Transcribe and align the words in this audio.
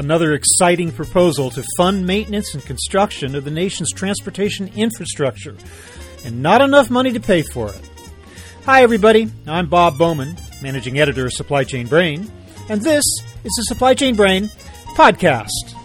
Another 0.00 0.32
exciting 0.32 0.92
proposal 0.92 1.50
to 1.50 1.62
fund 1.76 2.06
maintenance 2.06 2.54
and 2.54 2.64
construction 2.64 3.34
of 3.34 3.44
the 3.44 3.50
nation's 3.50 3.92
transportation 3.92 4.68
infrastructure, 4.74 5.54
and 6.24 6.42
not 6.42 6.62
enough 6.62 6.88
money 6.88 7.12
to 7.12 7.20
pay 7.20 7.42
for 7.42 7.68
it. 7.68 7.90
Hi, 8.64 8.82
everybody. 8.82 9.30
I'm 9.46 9.68
Bob 9.68 9.98
Bowman, 9.98 10.38
managing 10.62 10.98
editor 10.98 11.26
of 11.26 11.34
Supply 11.34 11.64
Chain 11.64 11.86
Brain, 11.86 12.32
and 12.70 12.80
this 12.80 13.04
is 13.04 13.52
the 13.58 13.64
Supply 13.68 13.92
Chain 13.92 14.16
Brain 14.16 14.44
podcast. 14.96 15.76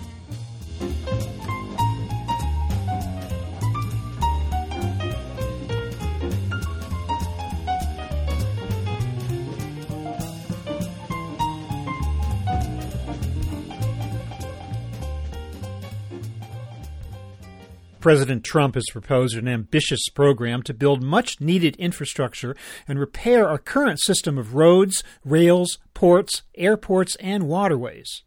President 18.06 18.44
Trump 18.44 18.76
has 18.76 18.86
proposed 18.92 19.36
an 19.36 19.48
ambitious 19.48 20.10
program 20.10 20.62
to 20.62 20.76
build 20.76 21.02
much 21.02 21.42
needed 21.42 21.76
infrastructure 21.78 22.56
and 22.88 23.00
repair 23.00 23.50
our 23.50 23.58
current 23.58 24.00
system 24.00 24.38
of 24.38 24.54
roads, 24.54 25.04
rails, 25.24 25.80
ports, 25.96 26.44
airports, 26.54 27.16
and 27.16 27.48
waterways. 27.48 28.22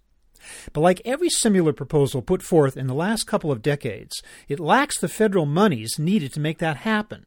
But 0.72 0.80
like 0.80 1.00
every 1.04 1.30
similar 1.30 1.72
proposal 1.72 2.22
put 2.22 2.42
forth 2.42 2.76
in 2.76 2.88
the 2.88 2.92
last 2.92 3.28
couple 3.28 3.52
of 3.52 3.62
decades, 3.62 4.20
it 4.48 4.58
lacks 4.58 4.98
the 4.98 5.06
federal 5.06 5.46
monies 5.46 5.96
needed 5.96 6.32
to 6.32 6.40
make 6.40 6.58
that 6.58 6.78
happen. 6.78 7.26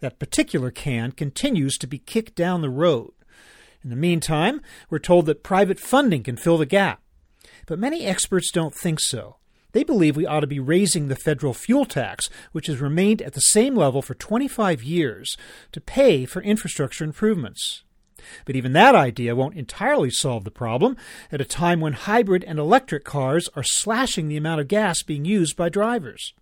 That 0.00 0.18
particular 0.18 0.70
can 0.70 1.12
continues 1.12 1.78
to 1.78 1.86
be 1.86 1.98
kicked 1.98 2.34
down 2.34 2.60
the 2.60 2.68
road. 2.68 3.12
In 3.82 3.88
the 3.88 3.96
meantime, 3.96 4.60
we're 4.90 4.98
told 4.98 5.24
that 5.24 5.42
private 5.42 5.80
funding 5.80 6.24
can 6.24 6.36
fill 6.36 6.58
the 6.58 6.66
gap. 6.66 7.00
But 7.64 7.78
many 7.78 8.04
experts 8.04 8.52
don't 8.52 8.74
think 8.74 9.00
so. 9.00 9.36
They 9.72 9.84
believe 9.84 10.16
we 10.16 10.26
ought 10.26 10.40
to 10.40 10.46
be 10.46 10.60
raising 10.60 11.08
the 11.08 11.16
federal 11.16 11.54
fuel 11.54 11.84
tax, 11.84 12.28
which 12.52 12.66
has 12.66 12.80
remained 12.80 13.22
at 13.22 13.34
the 13.34 13.40
same 13.40 13.74
level 13.74 14.02
for 14.02 14.14
25 14.14 14.82
years, 14.82 15.36
to 15.72 15.80
pay 15.80 16.24
for 16.24 16.42
infrastructure 16.42 17.04
improvements. 17.04 17.84
But 18.44 18.56
even 18.56 18.72
that 18.72 18.94
idea 18.94 19.36
won't 19.36 19.56
entirely 19.56 20.10
solve 20.10 20.44
the 20.44 20.50
problem 20.50 20.96
at 21.32 21.40
a 21.40 21.44
time 21.44 21.80
when 21.80 21.94
hybrid 21.94 22.44
and 22.44 22.58
electric 22.58 23.04
cars 23.04 23.48
are 23.56 23.62
slashing 23.62 24.28
the 24.28 24.36
amount 24.36 24.60
of 24.60 24.68
gas 24.68 25.02
being 25.02 25.24
used 25.24 25.56
by 25.56 25.68
drivers. 25.68 26.34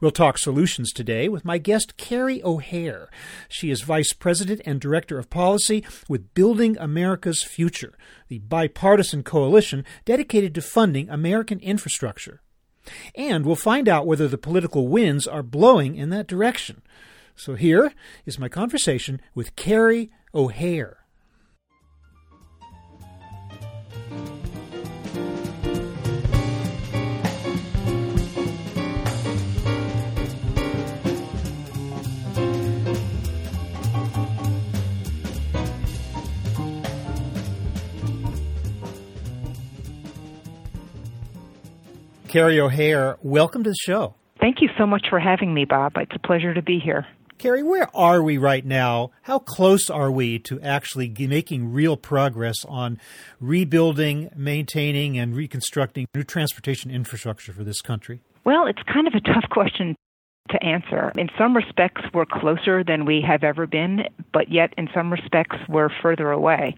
We'll 0.00 0.10
talk 0.10 0.38
solutions 0.38 0.92
today 0.92 1.28
with 1.28 1.44
my 1.44 1.58
guest, 1.58 1.96
Carrie 1.96 2.42
O'Hare. 2.42 3.08
She 3.48 3.70
is 3.70 3.82
Vice 3.82 4.12
President 4.12 4.60
and 4.64 4.80
Director 4.80 5.18
of 5.18 5.30
Policy 5.30 5.84
with 6.08 6.34
Building 6.34 6.76
America's 6.78 7.42
Future, 7.42 7.94
the 8.28 8.38
bipartisan 8.38 9.22
coalition 9.22 9.84
dedicated 10.04 10.54
to 10.54 10.62
funding 10.62 11.08
American 11.08 11.58
infrastructure. 11.60 12.40
And 13.14 13.44
we'll 13.44 13.56
find 13.56 13.88
out 13.88 14.06
whether 14.06 14.28
the 14.28 14.38
political 14.38 14.88
winds 14.88 15.26
are 15.26 15.42
blowing 15.42 15.96
in 15.96 16.10
that 16.10 16.26
direction. 16.26 16.82
So 17.36 17.54
here 17.54 17.92
is 18.26 18.38
my 18.38 18.48
conversation 18.48 19.20
with 19.34 19.56
Carrie 19.56 20.10
O'Hare. 20.34 20.99
Carrie 42.30 42.60
O'Hare, 42.60 43.18
welcome 43.22 43.64
to 43.64 43.70
the 43.70 43.76
show. 43.84 44.14
Thank 44.38 44.60
you 44.60 44.68
so 44.78 44.86
much 44.86 45.06
for 45.10 45.18
having 45.18 45.52
me, 45.52 45.64
Bob. 45.64 45.94
It's 45.96 46.14
a 46.14 46.24
pleasure 46.24 46.54
to 46.54 46.62
be 46.62 46.78
here. 46.78 47.04
Carrie, 47.38 47.64
where 47.64 47.88
are 47.92 48.22
we 48.22 48.38
right 48.38 48.64
now? 48.64 49.10
How 49.22 49.40
close 49.40 49.90
are 49.90 50.12
we 50.12 50.38
to 50.40 50.60
actually 50.60 51.12
making 51.18 51.72
real 51.72 51.96
progress 51.96 52.64
on 52.66 53.00
rebuilding, 53.40 54.30
maintaining, 54.36 55.18
and 55.18 55.34
reconstructing 55.34 56.06
new 56.14 56.22
transportation 56.22 56.92
infrastructure 56.92 57.52
for 57.52 57.64
this 57.64 57.80
country? 57.80 58.20
Well, 58.44 58.68
it's 58.68 58.82
kind 58.84 59.08
of 59.08 59.14
a 59.14 59.20
tough 59.20 59.50
question 59.50 59.96
to 60.50 60.62
answer. 60.62 61.12
In 61.16 61.28
some 61.38 61.56
respects, 61.56 62.02
we're 62.12 62.26
closer 62.26 62.82
than 62.84 63.04
we 63.04 63.20
have 63.20 63.44
ever 63.44 63.66
been, 63.66 64.04
but 64.32 64.50
yet 64.50 64.74
in 64.76 64.88
some 64.92 65.12
respects, 65.12 65.56
we're 65.68 65.90
further 66.02 66.30
away. 66.30 66.76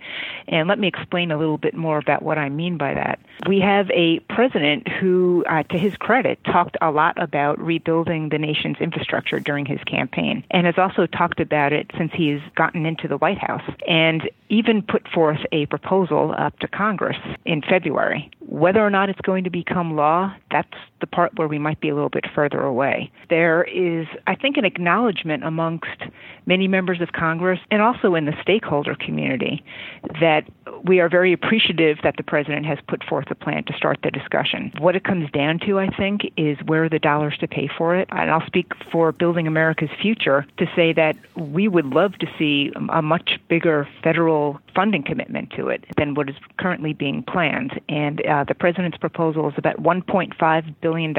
And 0.48 0.68
let 0.68 0.78
me 0.78 0.88
explain 0.88 1.30
a 1.30 1.38
little 1.38 1.58
bit 1.58 1.74
more 1.74 1.98
about 1.98 2.22
what 2.22 2.38
I 2.38 2.48
mean 2.48 2.76
by 2.76 2.94
that. 2.94 3.20
We 3.48 3.60
have 3.60 3.90
a 3.90 4.20
president 4.28 4.88
who, 4.88 5.44
uh, 5.48 5.62
to 5.64 5.78
his 5.78 5.96
credit, 5.96 6.42
talked 6.44 6.76
a 6.80 6.90
lot 6.90 7.20
about 7.20 7.60
rebuilding 7.60 8.28
the 8.28 8.38
nation's 8.38 8.78
infrastructure 8.78 9.40
during 9.40 9.66
his 9.66 9.82
campaign 9.84 10.44
and 10.50 10.66
has 10.66 10.78
also 10.78 11.06
talked 11.06 11.40
about 11.40 11.72
it 11.72 11.90
since 11.96 12.12
he's 12.14 12.40
gotten 12.54 12.86
into 12.86 13.08
the 13.08 13.16
White 13.16 13.38
House 13.38 13.68
and 13.86 14.28
even 14.52 14.82
put 14.82 15.08
forth 15.08 15.38
a 15.50 15.64
proposal 15.66 16.34
up 16.36 16.58
to 16.58 16.68
Congress 16.68 17.16
in 17.46 17.62
February. 17.62 18.30
Whether 18.40 18.84
or 18.84 18.90
not 18.90 19.08
it's 19.08 19.20
going 19.22 19.44
to 19.44 19.50
become 19.50 19.96
law, 19.96 20.34
that's 20.50 20.76
the 21.00 21.06
part 21.06 21.36
where 21.38 21.48
we 21.48 21.58
might 21.58 21.80
be 21.80 21.88
a 21.88 21.94
little 21.94 22.10
bit 22.10 22.26
further 22.34 22.60
away. 22.60 23.10
There 23.30 23.64
is, 23.64 24.06
I 24.26 24.34
think, 24.34 24.58
an 24.58 24.66
acknowledgement 24.66 25.42
amongst 25.42 26.02
many 26.44 26.68
members 26.68 27.00
of 27.00 27.12
Congress 27.12 27.60
and 27.70 27.80
also 27.80 28.14
in 28.14 28.26
the 28.26 28.34
stakeholder 28.42 28.94
community 28.94 29.64
that 30.20 30.44
we 30.84 31.00
are 31.00 31.08
very 31.08 31.32
appreciative 31.32 31.98
that 32.02 32.16
the 32.18 32.22
president 32.22 32.66
has 32.66 32.78
put 32.86 33.02
forth 33.04 33.30
a 33.30 33.34
plan 33.34 33.64
to 33.64 33.72
start 33.72 34.00
the 34.02 34.10
discussion. 34.10 34.70
What 34.78 34.96
it 34.96 35.04
comes 35.04 35.30
down 35.30 35.60
to, 35.60 35.78
I 35.78 35.88
think, 35.88 36.30
is 36.36 36.58
where 36.66 36.84
are 36.84 36.88
the 36.90 36.98
dollars 36.98 37.38
to 37.38 37.48
pay 37.48 37.70
for 37.78 37.96
it. 37.96 38.08
And 38.12 38.30
I'll 38.30 38.46
speak 38.46 38.72
for 38.90 39.12
Building 39.12 39.46
America's 39.46 39.90
Future 40.00 40.44
to 40.58 40.66
say 40.76 40.92
that 40.92 41.16
we 41.36 41.68
would 41.68 41.86
love 41.86 42.18
to 42.18 42.26
see 42.38 42.70
a 42.90 43.00
much 43.00 43.38
bigger 43.48 43.88
federal 44.02 44.41
funding 44.74 45.02
commitment 45.02 45.50
to 45.56 45.68
it 45.68 45.84
than 45.96 46.14
what 46.14 46.28
is 46.28 46.36
currently 46.58 46.92
being 46.92 47.22
planned. 47.22 47.80
And 47.88 48.24
uh, 48.26 48.44
the 48.46 48.54
president's 48.54 48.98
proposal 48.98 49.48
is 49.48 49.54
about 49.56 49.76
$1.5 49.82 50.74
billion 50.80 51.14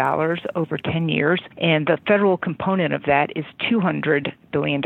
over 0.55 0.77
10 0.77 1.09
years, 1.09 1.41
and 1.57 1.87
the 1.87 1.97
federal 2.07 2.37
component 2.37 2.93
of 2.93 3.03
that 3.03 3.29
is 3.35 3.45
$200 3.71 4.33
billion 4.51 4.81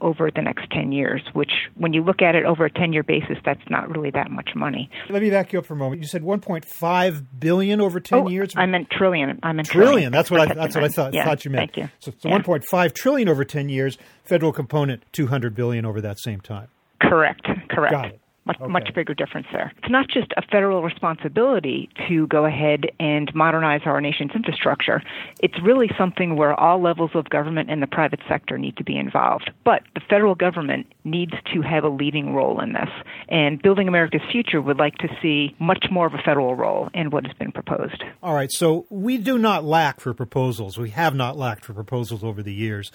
over 0.00 0.30
the 0.30 0.42
next 0.42 0.70
10 0.70 0.92
years, 0.92 1.22
which, 1.32 1.52
when 1.76 1.92
you 1.92 2.02
look 2.02 2.22
at 2.22 2.34
it 2.34 2.44
over 2.44 2.64
a 2.64 2.70
10 2.70 2.92
year 2.92 3.02
basis, 3.02 3.38
that's 3.44 3.62
not 3.70 3.88
really 3.88 4.10
that 4.10 4.30
much 4.30 4.50
money. 4.54 4.90
Let 5.08 5.22
me 5.22 5.30
back 5.30 5.52
you 5.52 5.58
up 5.58 5.66
for 5.66 5.74
a 5.74 5.76
moment. 5.76 6.02
You 6.02 6.08
said 6.08 6.22
1.5 6.22 7.26
billion 7.38 7.80
over 7.80 8.00
10 8.00 8.18
oh, 8.18 8.28
years? 8.28 8.52
I 8.56 8.66
meant 8.66 8.90
trillion. 8.90 9.38
I 9.42 9.52
meant 9.52 9.68
trillion. 9.68 9.92
trillion. 9.92 10.12
That's 10.12 10.30
what 10.30 10.40
I, 10.40 10.54
that's 10.54 10.74
what 10.74 10.84
I 10.84 10.88
thought, 10.88 11.14
yeah, 11.14 11.24
thought 11.24 11.44
you 11.44 11.50
meant. 11.50 11.72
Thank 11.72 11.76
you. 11.76 11.90
So, 12.00 12.12
so 12.18 12.28
yeah. 12.28 12.38
1.5 12.38 12.94
trillion 12.94 13.28
over 13.28 13.44
10 13.44 13.68
years, 13.68 13.98
federal 14.24 14.52
component 14.52 15.02
200 15.12 15.54
billion 15.54 15.84
over 15.86 16.00
that 16.00 16.18
same 16.18 16.40
time. 16.40 16.68
Correct. 17.00 17.46
Correct. 17.74 18.18
Much, 18.46 18.60
Okay. 18.60 18.70
much 18.70 18.92
bigger 18.94 19.14
difference 19.14 19.46
there. 19.52 19.72
It's 19.78 19.88
not 19.88 20.06
just 20.06 20.30
a 20.36 20.42
federal 20.42 20.82
responsibility 20.82 21.88
to 22.08 22.26
go 22.26 22.44
ahead 22.44 22.90
and 23.00 23.34
modernize 23.34 23.80
our 23.86 24.02
nation's 24.02 24.32
infrastructure. 24.34 25.02
It's 25.40 25.58
really 25.62 25.90
something 25.96 26.36
where 26.36 26.52
all 26.52 26.78
levels 26.78 27.12
of 27.14 27.30
government 27.30 27.70
and 27.70 27.80
the 27.80 27.86
private 27.86 28.20
sector 28.28 28.58
need 28.58 28.76
to 28.76 28.84
be 28.84 28.98
involved. 28.98 29.50
But 29.64 29.84
the 29.94 30.02
federal 30.10 30.34
government 30.34 30.92
needs 31.04 31.32
to 31.54 31.62
have 31.62 31.84
a 31.84 31.88
leading 31.88 32.34
role 32.34 32.60
in 32.60 32.74
this. 32.74 32.90
And 33.30 33.62
Building 33.62 33.88
America's 33.88 34.20
Future 34.30 34.60
would 34.60 34.76
like 34.78 34.96
to 34.98 35.08
see 35.22 35.56
much 35.58 35.86
more 35.90 36.06
of 36.06 36.12
a 36.12 36.18
federal 36.18 36.54
role 36.54 36.90
in 36.92 37.08
what 37.08 37.24
has 37.26 37.34
been 37.38 37.50
proposed. 37.50 38.04
All 38.22 38.34
right, 38.34 38.52
so 38.52 38.84
we 38.90 39.16
do 39.16 39.38
not 39.38 39.64
lack 39.64 40.00
for 40.00 40.12
proposals. 40.12 40.76
We 40.76 40.90
have 40.90 41.14
not 41.14 41.38
lacked 41.38 41.64
for 41.64 41.72
proposals 41.72 42.22
over 42.22 42.42
the 42.42 42.52
years. 42.52 42.92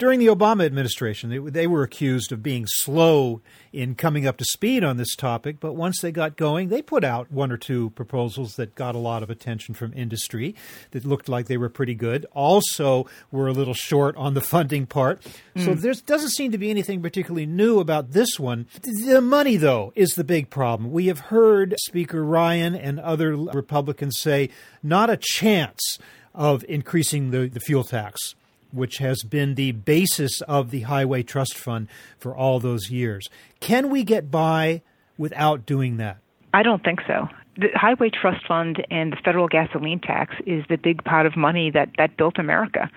During 0.00 0.18
the 0.18 0.28
Obama 0.28 0.64
administration, 0.64 1.28
they, 1.28 1.36
they 1.36 1.66
were 1.66 1.82
accused 1.82 2.32
of 2.32 2.42
being 2.42 2.64
slow 2.66 3.42
in 3.70 3.94
coming 3.94 4.26
up 4.26 4.38
to 4.38 4.46
speed 4.46 4.82
on 4.82 4.96
this 4.96 5.14
topic, 5.14 5.58
but 5.60 5.74
once 5.74 6.00
they 6.00 6.10
got 6.10 6.38
going, 6.38 6.70
they 6.70 6.80
put 6.80 7.04
out 7.04 7.30
one 7.30 7.52
or 7.52 7.58
two 7.58 7.90
proposals 7.90 8.56
that 8.56 8.74
got 8.74 8.94
a 8.94 8.98
lot 8.98 9.22
of 9.22 9.28
attention 9.28 9.74
from 9.74 9.92
industry 9.92 10.54
that 10.92 11.04
looked 11.04 11.28
like 11.28 11.48
they 11.48 11.58
were 11.58 11.68
pretty 11.68 11.94
good. 11.94 12.24
Also, 12.32 13.04
were 13.30 13.46
a 13.46 13.52
little 13.52 13.74
short 13.74 14.16
on 14.16 14.32
the 14.32 14.40
funding 14.40 14.86
part. 14.86 15.22
So 15.58 15.74
hmm. 15.74 15.80
there 15.80 15.92
doesn't 15.92 16.30
seem 16.30 16.50
to 16.52 16.58
be 16.58 16.70
anything 16.70 17.02
particularly 17.02 17.44
new 17.44 17.78
about 17.78 18.12
this 18.12 18.40
one. 18.40 18.68
The 18.80 19.20
money, 19.20 19.58
though, 19.58 19.92
is 19.94 20.14
the 20.14 20.24
big 20.24 20.48
problem. 20.48 20.92
We 20.92 21.08
have 21.08 21.20
heard 21.20 21.74
Speaker 21.78 22.24
Ryan 22.24 22.74
and 22.74 22.98
other 23.00 23.36
Republicans 23.36 24.18
say 24.18 24.48
not 24.82 25.10
a 25.10 25.18
chance 25.20 25.98
of 26.34 26.64
increasing 26.70 27.32
the, 27.32 27.48
the 27.48 27.60
fuel 27.60 27.84
tax 27.84 28.34
which 28.72 28.98
has 28.98 29.22
been 29.22 29.54
the 29.54 29.72
basis 29.72 30.40
of 30.42 30.70
the 30.70 30.82
Highway 30.82 31.22
Trust 31.22 31.56
Fund 31.56 31.88
for 32.18 32.34
all 32.34 32.60
those 32.60 32.90
years. 32.90 33.28
Can 33.60 33.90
we 33.90 34.04
get 34.04 34.30
by 34.30 34.82
without 35.18 35.66
doing 35.66 35.96
that? 35.98 36.18
I 36.52 36.62
don't 36.62 36.82
think 36.82 37.00
so. 37.06 37.28
The 37.56 37.68
Highway 37.74 38.10
Trust 38.10 38.46
Fund 38.46 38.84
and 38.90 39.12
the 39.12 39.18
federal 39.24 39.48
gasoline 39.48 40.00
tax 40.00 40.34
is 40.46 40.64
the 40.68 40.76
big 40.76 41.04
pot 41.04 41.26
of 41.26 41.36
money 41.36 41.70
that, 41.70 41.90
that 41.98 42.16
built 42.16 42.38
America. 42.38 42.90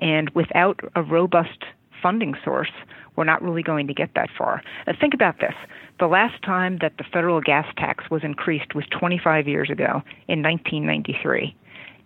And 0.00 0.30
without 0.30 0.80
a 0.94 1.02
robust 1.02 1.64
funding 2.02 2.34
source, 2.44 2.70
we're 3.16 3.24
not 3.24 3.42
really 3.42 3.62
going 3.62 3.86
to 3.86 3.94
get 3.94 4.10
that 4.14 4.28
far. 4.36 4.62
Now, 4.86 4.94
think 4.98 5.14
about 5.14 5.40
this. 5.40 5.54
The 5.98 6.06
last 6.06 6.42
time 6.42 6.78
that 6.80 6.96
the 6.98 7.04
federal 7.04 7.40
gas 7.40 7.66
tax 7.76 8.10
was 8.10 8.24
increased 8.24 8.74
was 8.74 8.84
25 8.98 9.46
years 9.48 9.70
ago 9.70 10.02
in 10.28 10.42
1993. 10.42 11.54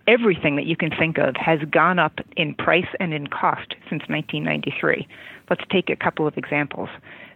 Everything 0.06 0.56
that 0.56 0.66
you 0.66 0.76
can 0.76 0.90
think 0.90 1.16
of 1.16 1.34
has 1.36 1.60
gone 1.70 1.98
up 1.98 2.20
in 2.36 2.54
price 2.54 2.88
and 3.00 3.14
in 3.14 3.26
cost 3.26 3.74
since 3.88 4.02
1993. 4.08 5.08
Let's 5.48 5.62
take 5.70 5.88
a 5.88 5.96
couple 5.96 6.26
of 6.26 6.36
examples. 6.36 6.90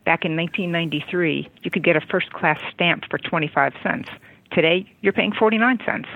Back 0.04 0.24
in 0.24 0.36
1993, 0.36 1.50
you 1.62 1.70
could 1.70 1.82
get 1.82 1.96
a 1.96 2.00
first 2.00 2.30
class 2.32 2.60
stamp 2.74 3.04
for 3.10 3.18
25 3.18 3.72
cents. 3.82 4.08
Today, 4.52 4.90
you're 5.00 5.14
paying 5.14 5.32
49 5.32 5.78
cents. 5.84 6.08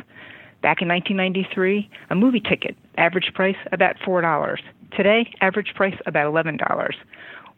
Back 0.63 0.83
in 0.83 0.89
1993, 0.89 1.91
a 2.11 2.15
movie 2.15 2.41
ticket, 2.41 2.77
average 2.97 3.33
price 3.35 3.57
about 3.73 3.97
$4. 3.99 4.59
Today, 4.97 5.31
average 5.41 5.73
price 5.75 5.97
about 6.07 6.33
$11. 6.33 6.59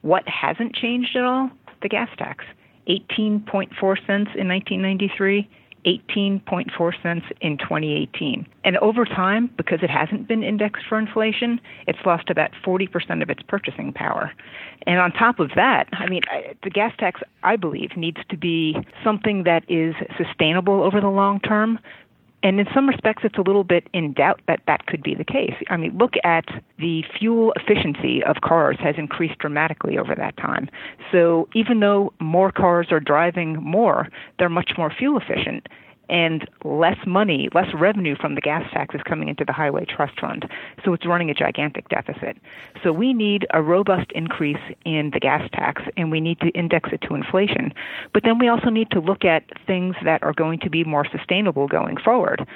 What 0.03 0.27
hasn't 0.29 0.75
changed 0.75 1.17
at 1.17 1.25
all? 1.25 1.51
The 1.83 1.89
gas 1.89 2.09
tax. 2.17 2.45
18.4 2.89 3.71
cents 4.07 4.31
in 4.37 4.49
1993, 4.49 5.49
18.4 5.87 7.03
cents 7.03 7.27
in 7.41 7.59
2018. 7.59 8.47
And 8.65 8.77
over 8.79 9.05
time, 9.05 9.51
because 9.57 9.81
it 9.83 9.91
hasn't 9.91 10.27
been 10.27 10.43
indexed 10.43 10.85
for 10.89 10.99
inflation, 10.99 11.61
it's 11.87 11.99
lost 12.05 12.31
about 12.31 12.51
40% 12.65 13.23
of 13.23 13.31
its 13.31 13.43
purchasing 13.43 13.93
power. 13.93 14.33
And 14.87 14.99
on 14.99 15.13
top 15.13 15.41
of 15.41 15.51
that, 15.57 15.89
I 15.93 16.07
mean, 16.07 16.23
the 16.63 16.71
gas 16.71 16.93
tax, 16.99 17.21
I 17.43 17.57
believe, 17.57 17.97
needs 17.97 18.21
to 18.31 18.37
be 18.37 18.77
something 19.03 19.45
that 19.45 19.65
is 19.69 19.95
sustainable 20.17 20.83
over 20.83 21.01
the 21.01 21.09
long 21.09 21.41
term 21.41 21.79
and 22.45 22.61
in 22.61 22.67
some 22.75 22.87
respects, 22.87 23.23
it's 23.25 23.39
a 23.39 23.43
little 23.43 23.65
bit 23.65 23.89
in 23.95 24.13
doubt 24.13 24.43
that 24.47 24.61
that 24.67 24.87
could 24.87 25.03
be 25.03 25.15
the 25.15 25.25
case. 25.25 25.55
I 25.71 25.79
mean, 25.79 25.97
look 25.97 26.13
at 26.25 26.45
the 26.79 27.03
fuel 27.19 27.55
efficiency 27.57 28.23
of 28.23 28.43
cars 28.43 28.77
has 28.81 28.97
increased 28.99 29.39
dramatically 29.39 29.97
over 29.97 30.15
that 30.15 30.37
time. 30.37 30.69
So 31.11 31.49
even 31.55 31.81
though 31.81 32.13
more 32.21 32.53
cars 32.53 32.89
are 32.91 33.01
driving 33.01 33.55
more, 33.63 34.09
they're 34.39 34.51
much 34.51 34.73
more 34.77 34.93
fuel 34.97 35.19
efficient 35.19 35.67
and 36.09 36.49
less 36.65 36.99
money, 37.07 37.49
less 37.55 37.73
revenue 37.75 38.17
from 38.17 38.35
the 38.35 38.41
gas 38.41 38.69
tax 38.73 38.95
is 38.95 39.01
coming 39.03 39.29
into 39.29 39.45
the 39.45 39.53
Highway 39.53 39.85
Trust 39.85 40.21
Fund. 40.21 40.49
So 40.85 40.93
it's 40.93 41.07
running 41.07 41.31
a 41.31 41.35
gigantic 41.35 41.89
deficit. 41.89 42.37
So 42.83 42.93
we 42.93 43.13
need 43.13 43.47
a 43.53 43.63
robust 43.63 44.11
increase 44.13 44.61
in 44.85 45.11
the 45.13 45.21
gas 45.21 45.49
tax 45.53 45.83
and 45.97 46.11
we 46.11 46.21
need 46.21 46.41
to 46.41 46.49
index 46.49 46.91
it 46.93 47.01
to 47.03 47.15
inflation. 47.15 47.73
But 48.13 48.25
then 48.25 48.39
we 48.39 48.49
also 48.49 48.71
need 48.71 48.91
to 48.91 49.01
look 49.01 49.25
at 49.25 49.45
things 49.67 49.97
that 50.05 50.23
are 50.23 50.33
going 50.33 50.59
to 50.61 50.71
be 50.71 50.85
more 50.85 51.07
sustainable 51.11 51.69
going 51.69 51.97
forward. 51.97 52.47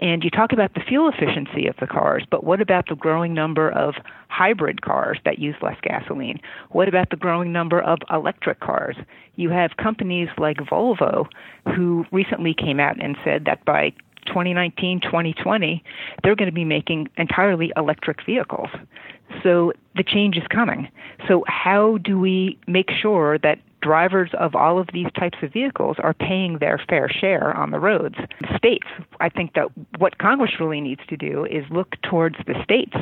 And 0.00 0.24
you 0.24 0.30
talk 0.30 0.52
about 0.52 0.72
the 0.74 0.80
fuel 0.80 1.10
efficiency 1.10 1.66
of 1.66 1.76
the 1.78 1.86
cars, 1.86 2.24
but 2.30 2.44
what 2.44 2.60
about 2.60 2.88
the 2.88 2.94
growing 2.94 3.34
number 3.34 3.70
of 3.70 3.94
hybrid 4.28 4.80
cars 4.80 5.18
that 5.24 5.38
use 5.38 5.54
less 5.60 5.76
gasoline? 5.82 6.40
What 6.70 6.88
about 6.88 7.10
the 7.10 7.16
growing 7.16 7.52
number 7.52 7.80
of 7.80 7.98
electric 8.10 8.60
cars? 8.60 8.96
You 9.36 9.50
have 9.50 9.76
companies 9.76 10.28
like 10.38 10.56
Volvo 10.58 11.26
who 11.74 12.06
recently 12.10 12.54
came 12.54 12.80
out 12.80 13.02
and 13.02 13.16
said 13.22 13.44
that 13.44 13.64
by 13.66 13.92
2019, 14.26 15.00
2020, 15.00 15.84
they're 16.22 16.36
going 16.36 16.48
to 16.48 16.54
be 16.54 16.64
making 16.64 17.08
entirely 17.16 17.72
electric 17.76 18.24
vehicles. 18.24 18.68
So 19.42 19.72
the 19.96 20.02
change 20.02 20.36
is 20.36 20.46
coming. 20.48 20.88
So, 21.28 21.44
how 21.46 21.98
do 21.98 22.18
we 22.18 22.58
make 22.66 22.90
sure 22.90 23.38
that 23.38 23.58
drivers 23.82 24.30
of 24.38 24.54
all 24.54 24.78
of 24.78 24.88
these 24.92 25.08
types 25.18 25.38
of 25.42 25.52
vehicles 25.52 25.96
are 25.98 26.14
paying 26.14 26.58
their 26.58 26.80
fair 26.88 27.08
share 27.08 27.54
on 27.56 27.70
the 27.70 27.80
roads. 27.80 28.14
States, 28.56 28.86
I 29.20 29.28
think 29.28 29.54
that 29.54 29.68
what 29.98 30.18
Congress 30.18 30.52
really 30.58 30.80
needs 30.80 31.02
to 31.08 31.16
do 31.16 31.44
is 31.44 31.64
look 31.70 31.96
towards 32.02 32.36
the 32.46 32.54
states 32.62 32.92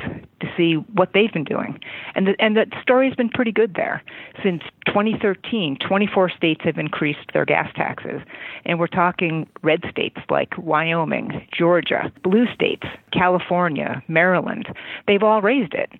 to 0.41 0.47
see 0.56 0.75
what 0.94 1.11
they've 1.15 1.32
been 1.32 1.44
doing. 1.44 1.79
And 2.15 2.27
the, 2.27 2.35
and 2.38 2.56
the 2.56 2.67
story's 2.82 3.15
been 3.15 3.29
pretty 3.29 3.53
good 3.53 3.75
there. 3.75 4.03
Since 4.43 4.62
2013, 4.87 5.79
24 5.87 6.31
states 6.31 6.62
have 6.65 6.79
increased 6.79 7.31
their 7.33 7.44
gas 7.44 7.71
taxes. 7.76 8.21
And 8.65 8.79
we're 8.79 8.87
talking 8.87 9.49
red 9.62 9.81
states 9.91 10.19
like 10.31 10.56
Wyoming, 10.59 11.47
Georgia, 11.56 12.11
blue 12.23 12.47
states, 12.55 12.87
California, 13.12 14.03
Maryland. 14.09 14.69
They've 15.06 15.23
all 15.23 15.43
raised 15.43 15.75
it 15.75 15.91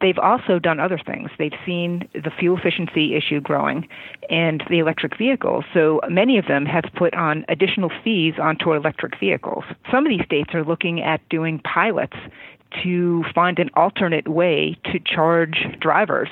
they've 0.00 0.18
also 0.18 0.58
done 0.58 0.80
other 0.80 0.98
things. 0.98 1.30
They've 1.38 1.52
seen 1.64 2.08
the 2.12 2.30
fuel 2.30 2.58
efficiency 2.58 3.14
issue 3.14 3.40
growing 3.40 3.88
and 4.28 4.62
the 4.68 4.78
electric 4.78 5.16
vehicles. 5.16 5.64
So 5.72 6.00
many 6.08 6.38
of 6.38 6.46
them 6.46 6.66
have 6.66 6.84
put 6.94 7.14
on 7.14 7.44
additional 7.48 7.90
fees 8.04 8.34
onto 8.40 8.72
electric 8.72 9.18
vehicles. 9.18 9.64
Some 9.90 10.06
of 10.06 10.10
these 10.10 10.24
states 10.24 10.54
are 10.54 10.64
looking 10.64 11.00
at 11.00 11.26
doing 11.28 11.60
pilots 11.60 12.16
to 12.82 13.24
find 13.34 13.58
an 13.58 13.70
alternate 13.74 14.28
way 14.28 14.76
to 14.84 14.98
charge 14.98 15.66
drivers 15.80 16.28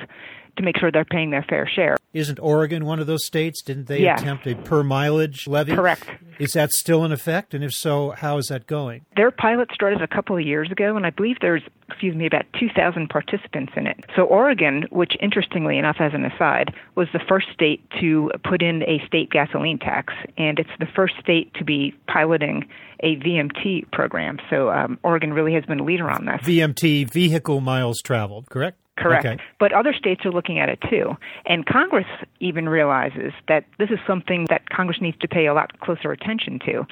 to 0.56 0.62
make 0.62 0.78
sure 0.78 0.90
they're 0.90 1.04
paying 1.04 1.30
their 1.30 1.44
fair 1.48 1.68
share. 1.68 1.96
Isn't 2.12 2.38
Oregon 2.38 2.84
one 2.84 3.00
of 3.00 3.06
those 3.06 3.26
states? 3.26 3.62
Didn't 3.62 3.86
they 3.86 4.00
yes. 4.00 4.20
attempt 4.20 4.46
a 4.46 4.54
per 4.54 4.82
mileage 4.82 5.46
levy? 5.48 5.74
Correct. 5.74 6.08
Is 6.38 6.52
that 6.52 6.70
still 6.70 7.04
in 7.04 7.12
effect? 7.12 7.54
And 7.54 7.62
if 7.62 7.72
so, 7.72 8.10
how 8.10 8.38
is 8.38 8.46
that 8.46 8.66
going? 8.66 9.04
Their 9.16 9.30
pilot 9.30 9.70
started 9.72 10.02
a 10.02 10.06
couple 10.06 10.36
of 10.36 10.44
years 10.44 10.70
ago, 10.70 10.96
and 10.96 11.06
I 11.06 11.10
believe 11.10 11.36
there's, 11.40 11.62
excuse 11.88 12.14
me, 12.14 12.26
about 12.26 12.44
2,000 12.58 13.08
participants 13.08 13.72
in 13.76 13.86
it. 13.86 14.04
So 14.16 14.22
Oregon, 14.24 14.86
which 14.90 15.16
interestingly 15.20 15.78
enough, 15.78 15.96
as 16.00 16.12
an 16.14 16.24
aside, 16.24 16.74
was 16.94 17.08
the 17.12 17.20
first 17.28 17.46
state 17.52 17.84
to 18.00 18.30
put 18.44 18.62
in 18.62 18.82
a 18.84 19.04
state 19.06 19.30
gasoline 19.30 19.78
tax, 19.78 20.12
and 20.36 20.58
it's 20.58 20.70
the 20.78 20.86
first 20.86 21.14
state 21.20 21.52
to 21.54 21.64
be 21.64 21.94
piloting 22.06 22.68
a 23.00 23.16
VMT 23.16 23.90
program. 23.92 24.38
So 24.50 24.70
um, 24.70 24.98
Oregon 25.02 25.32
really 25.32 25.54
has 25.54 25.64
been 25.64 25.80
a 25.80 25.84
leader 25.84 26.10
on 26.10 26.24
this. 26.24 26.40
VMT, 26.42 27.10
vehicle 27.10 27.60
miles 27.60 28.00
traveled, 28.00 28.48
correct? 28.48 28.78
Correct. 28.96 29.26
Okay. 29.26 29.42
But 29.58 29.72
other 29.72 29.92
states 29.92 30.24
are 30.24 30.30
looking 30.30 30.60
at 30.60 30.68
it 30.68 30.78
too. 30.88 31.16
And 31.46 31.66
Congress 31.66 32.06
even 32.38 32.68
realizes 32.68 33.32
that 33.48 33.64
this 33.78 33.90
is 33.90 33.98
something 34.06 34.46
that 34.50 34.70
Congress 34.70 34.98
needs 35.00 35.18
to 35.18 35.28
pay 35.28 35.46
a 35.46 35.54
lot 35.54 35.78
closer 35.80 36.12
attention 36.12 36.60
to. 36.66 36.86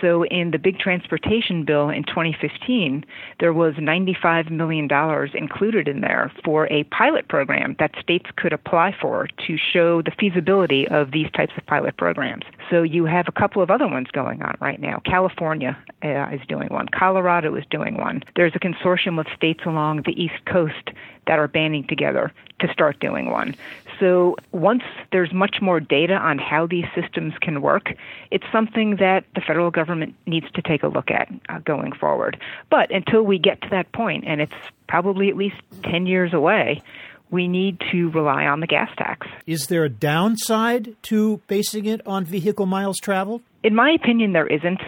So 0.00 0.24
in 0.24 0.50
the 0.50 0.58
big 0.58 0.78
transportation 0.78 1.64
bill 1.64 1.88
in 1.90 2.02
2015, 2.04 3.04
there 3.38 3.52
was 3.52 3.74
$95 3.74 4.50
million 4.50 4.88
included 5.34 5.86
in 5.86 6.00
there 6.00 6.32
for 6.44 6.66
a 6.72 6.84
pilot 6.84 7.28
program 7.28 7.76
that 7.78 7.92
states 8.00 8.26
could 8.36 8.52
apply 8.52 8.94
for 9.00 9.28
to 9.46 9.56
show 9.56 10.02
the 10.02 10.10
feasibility 10.18 10.88
of 10.88 11.12
these 11.12 11.30
types 11.36 11.52
of 11.56 11.64
pilot 11.66 11.96
programs. 11.96 12.44
So 12.68 12.82
you 12.82 13.04
have 13.04 13.26
a 13.28 13.32
couple 13.32 13.62
of 13.62 13.70
other 13.70 13.86
ones 13.86 14.08
going 14.12 14.42
on 14.42 14.56
right 14.60 14.80
now. 14.80 15.00
California 15.04 15.78
uh, 16.02 16.28
is 16.32 16.40
doing 16.48 16.68
one. 16.68 16.88
Colorado 16.88 17.54
is 17.54 17.64
doing 17.70 17.96
one. 17.96 18.22
There's 18.34 18.52
a 18.54 18.58
consortium 18.58 19.20
of 19.20 19.26
states 19.36 19.60
along 19.64 20.02
the 20.04 20.20
East 20.20 20.44
Coast 20.46 20.90
that 21.26 21.38
are 21.38 21.43
banding 21.48 21.86
together 21.86 22.32
to 22.60 22.72
start 22.72 23.00
doing 23.00 23.30
one. 23.30 23.54
So 24.00 24.36
once 24.52 24.82
there's 25.12 25.32
much 25.32 25.56
more 25.60 25.80
data 25.80 26.14
on 26.14 26.38
how 26.38 26.66
these 26.66 26.86
systems 26.94 27.34
can 27.40 27.62
work, 27.62 27.94
it's 28.30 28.44
something 28.52 28.96
that 28.96 29.24
the 29.34 29.40
federal 29.40 29.70
government 29.70 30.14
needs 30.26 30.50
to 30.52 30.62
take 30.62 30.82
a 30.82 30.88
look 30.88 31.10
at 31.10 31.28
uh, 31.48 31.58
going 31.60 31.92
forward. 31.92 32.38
But 32.70 32.90
until 32.90 33.22
we 33.22 33.38
get 33.38 33.60
to 33.62 33.68
that 33.70 33.92
point, 33.92 34.24
and 34.26 34.40
it's 34.40 34.52
probably 34.88 35.28
at 35.28 35.36
least 35.36 35.56
10 35.84 36.06
years 36.06 36.32
away, 36.32 36.82
we 37.30 37.48
need 37.48 37.80
to 37.92 38.10
rely 38.10 38.46
on 38.46 38.60
the 38.60 38.66
gas 38.66 38.90
tax. 38.96 39.26
Is 39.46 39.66
there 39.66 39.84
a 39.84 39.88
downside 39.88 40.94
to 41.04 41.40
basing 41.48 41.86
it 41.86 42.00
on 42.06 42.24
vehicle 42.24 42.66
miles 42.66 42.98
traveled? 42.98 43.42
In 43.62 43.74
my 43.74 43.90
opinion, 43.90 44.32
there 44.32 44.46
isn't. 44.46 44.80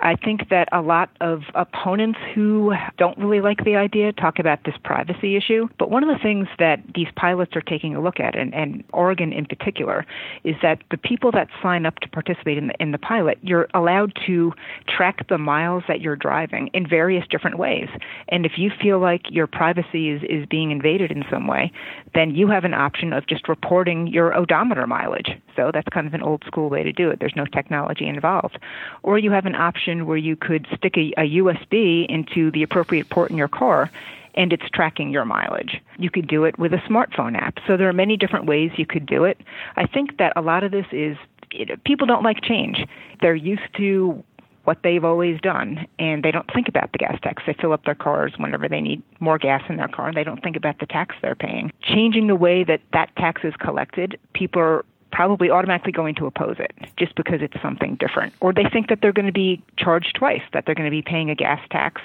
I 0.00 0.14
think 0.14 0.48
that 0.50 0.68
a 0.72 0.80
lot 0.80 1.10
of 1.20 1.42
opponents 1.54 2.18
who 2.34 2.72
don't 2.98 3.18
really 3.18 3.40
like 3.40 3.64
the 3.64 3.76
idea 3.76 4.12
talk 4.12 4.38
about 4.38 4.60
this 4.64 4.74
privacy 4.84 5.36
issue. 5.36 5.68
But 5.78 5.90
one 5.90 6.04
of 6.04 6.08
the 6.08 6.22
things 6.22 6.46
that 6.58 6.80
these 6.94 7.08
pilots 7.16 7.56
are 7.56 7.60
taking 7.60 7.96
a 7.96 8.00
look 8.00 8.20
at, 8.20 8.36
and, 8.36 8.54
and 8.54 8.84
Oregon 8.92 9.32
in 9.32 9.44
particular, 9.44 10.06
is 10.44 10.54
that 10.62 10.82
the 10.90 10.98
people 10.98 11.32
that 11.32 11.48
sign 11.62 11.84
up 11.84 11.96
to 11.96 12.08
participate 12.08 12.58
in 12.58 12.68
the, 12.68 12.74
in 12.80 12.92
the 12.92 12.98
pilot, 12.98 13.38
you're 13.42 13.68
allowed 13.74 14.12
to 14.26 14.52
track 14.86 15.28
the 15.28 15.38
miles 15.38 15.82
that 15.88 16.00
you're 16.00 16.16
driving 16.16 16.70
in 16.72 16.88
various 16.88 17.26
different 17.28 17.58
ways. 17.58 17.88
And 18.28 18.46
if 18.46 18.52
you 18.56 18.70
feel 18.80 19.00
like 19.00 19.22
your 19.30 19.46
privacy 19.46 20.10
is, 20.10 20.22
is 20.28 20.46
being 20.46 20.70
invaded 20.70 21.10
in 21.10 21.24
some 21.30 21.46
way, 21.46 21.72
then 22.14 22.34
you 22.34 22.48
have 22.48 22.64
an 22.64 22.74
option 22.74 23.12
of 23.12 23.26
just 23.26 23.48
reporting 23.48 24.06
your 24.06 24.34
odometer 24.34 24.86
mileage. 24.86 25.30
So 25.58 25.72
that's 25.74 25.88
kind 25.88 26.06
of 26.06 26.14
an 26.14 26.22
old 26.22 26.44
school 26.46 26.70
way 26.70 26.84
to 26.84 26.92
do 26.92 27.10
it. 27.10 27.18
There's 27.18 27.34
no 27.34 27.44
technology 27.44 28.06
involved. 28.06 28.58
Or 29.02 29.18
you 29.18 29.32
have 29.32 29.44
an 29.44 29.56
option 29.56 30.06
where 30.06 30.16
you 30.16 30.36
could 30.36 30.68
stick 30.76 30.96
a, 30.96 31.12
a 31.18 31.38
USB 31.38 32.06
into 32.08 32.52
the 32.52 32.62
appropriate 32.62 33.10
port 33.10 33.32
in 33.32 33.36
your 33.36 33.48
car 33.48 33.90
and 34.34 34.52
it's 34.52 34.70
tracking 34.72 35.10
your 35.10 35.24
mileage. 35.24 35.82
You 35.98 36.10
could 36.10 36.28
do 36.28 36.44
it 36.44 36.56
with 36.60 36.72
a 36.72 36.76
smartphone 36.88 37.36
app. 37.36 37.58
So 37.66 37.76
there 37.76 37.88
are 37.88 37.92
many 37.92 38.16
different 38.16 38.46
ways 38.46 38.70
you 38.76 38.86
could 38.86 39.04
do 39.04 39.24
it. 39.24 39.40
I 39.74 39.84
think 39.84 40.18
that 40.18 40.32
a 40.36 40.40
lot 40.40 40.62
of 40.62 40.70
this 40.70 40.86
is 40.92 41.16
it, 41.50 41.82
people 41.82 42.06
don't 42.06 42.22
like 42.22 42.40
change. 42.42 42.86
They're 43.20 43.34
used 43.34 43.74
to 43.78 44.22
what 44.62 44.78
they've 44.84 45.04
always 45.04 45.40
done 45.40 45.86
and 45.98 46.22
they 46.22 46.30
don't 46.30 46.48
think 46.52 46.68
about 46.68 46.92
the 46.92 46.98
gas 46.98 47.18
tax. 47.22 47.42
They 47.46 47.54
fill 47.54 47.72
up 47.72 47.84
their 47.84 47.96
cars 47.96 48.34
whenever 48.36 48.68
they 48.68 48.80
need 48.80 49.02
more 49.18 49.38
gas 49.38 49.62
in 49.68 49.76
their 49.76 49.88
car. 49.88 50.08
And 50.08 50.16
they 50.16 50.24
don't 50.24 50.42
think 50.42 50.56
about 50.56 50.78
the 50.78 50.86
tax 50.86 51.16
they're 51.20 51.34
paying. 51.34 51.72
Changing 51.82 52.28
the 52.28 52.36
way 52.36 52.62
that 52.64 52.82
that 52.92 53.10
tax 53.16 53.40
is 53.44 53.54
collected, 53.56 54.20
people 54.34 54.60
are 54.60 54.84
probably 55.10 55.50
automatically 55.50 55.92
going 55.92 56.14
to 56.16 56.26
oppose 56.26 56.56
it 56.58 56.72
just 56.96 57.14
because 57.14 57.40
it's 57.42 57.60
something 57.62 57.96
different. 57.96 58.32
Or 58.40 58.52
they 58.52 58.68
think 58.72 58.88
that 58.88 59.00
they're 59.00 59.12
going 59.12 59.26
to 59.26 59.32
be 59.32 59.62
charged 59.76 60.16
twice, 60.16 60.42
that 60.52 60.66
they're 60.66 60.74
going 60.74 60.90
to 60.90 60.96
be 60.96 61.02
paying 61.02 61.30
a 61.30 61.34
gas 61.34 61.60
tax 61.70 62.00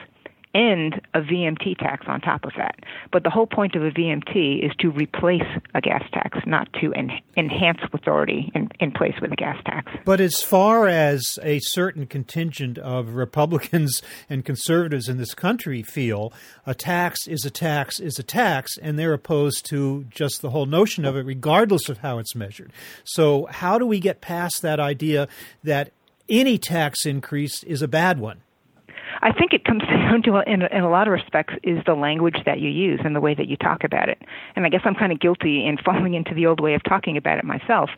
and 0.53 1.01
a 1.13 1.21
VMT 1.21 1.77
tax 1.77 2.05
on 2.07 2.21
top 2.21 2.45
of 2.45 2.51
that. 2.57 2.79
But 3.11 3.23
the 3.23 3.29
whole 3.29 3.47
point 3.47 3.75
of 3.75 3.83
a 3.83 3.91
VMT 3.91 4.63
is 4.65 4.71
to 4.79 4.91
replace 4.91 5.47
a 5.73 5.81
gas 5.81 6.03
tax, 6.11 6.39
not 6.45 6.71
to 6.81 6.93
en- 6.93 7.19
enhance 7.37 7.79
already 8.07 8.51
in, 8.53 8.69
in 8.79 8.91
place 8.91 9.15
with 9.21 9.31
a 9.31 9.35
gas 9.35 9.57
tax. 9.65 9.91
But 10.05 10.19
as 10.19 10.41
far 10.41 10.87
as 10.87 11.39
a 11.41 11.59
certain 11.59 12.05
contingent 12.05 12.77
of 12.77 13.15
Republicans 13.15 14.01
and 14.29 14.45
conservatives 14.45 15.09
in 15.09 15.17
this 15.17 15.33
country 15.33 15.83
feel, 15.83 16.33
a 16.65 16.73
tax 16.73 17.27
is 17.27 17.45
a 17.45 17.51
tax 17.51 17.99
is 17.99 18.19
a 18.19 18.23
tax, 18.23 18.77
and 18.77 18.97
they're 18.97 19.13
opposed 19.13 19.65
to 19.69 20.05
just 20.09 20.41
the 20.41 20.51
whole 20.51 20.65
notion 20.65 21.05
of 21.05 21.15
it, 21.15 21.25
regardless 21.25 21.89
of 21.89 21.99
how 21.99 22.19
it's 22.19 22.35
measured. 22.35 22.71
So, 23.03 23.47
how 23.49 23.77
do 23.77 23.85
we 23.85 23.99
get 23.99 24.21
past 24.21 24.61
that 24.61 24.79
idea 24.79 25.27
that 25.63 25.91
any 26.29 26.57
tax 26.57 27.05
increase 27.05 27.63
is 27.63 27.81
a 27.81 27.87
bad 27.87 28.19
one? 28.19 28.41
I 29.21 29.31
think 29.31 29.53
it 29.53 29.65
comes 29.65 29.81
down 29.83 30.23
to, 30.23 30.39
in, 30.49 30.63
in 30.63 30.83
a 30.83 30.89
lot 30.89 31.07
of 31.07 31.13
respects, 31.13 31.53
is 31.63 31.79
the 31.85 31.93
language 31.93 32.37
that 32.45 32.59
you 32.59 32.69
use 32.69 32.99
and 33.03 33.15
the 33.15 33.21
way 33.21 33.33
that 33.33 33.47
you 33.47 33.57
talk 33.57 33.83
about 33.83 34.09
it. 34.09 34.21
And 34.55 34.65
I 34.65 34.69
guess 34.69 34.81
I'm 34.85 34.95
kind 34.95 35.11
of 35.11 35.19
guilty 35.19 35.65
in 35.65 35.77
falling 35.85 36.13
into 36.13 36.33
the 36.33 36.45
old 36.45 36.59
way 36.59 36.73
of 36.73 36.83
talking 36.83 37.17
about 37.17 37.37
it 37.37 37.45
myself. 37.45 37.89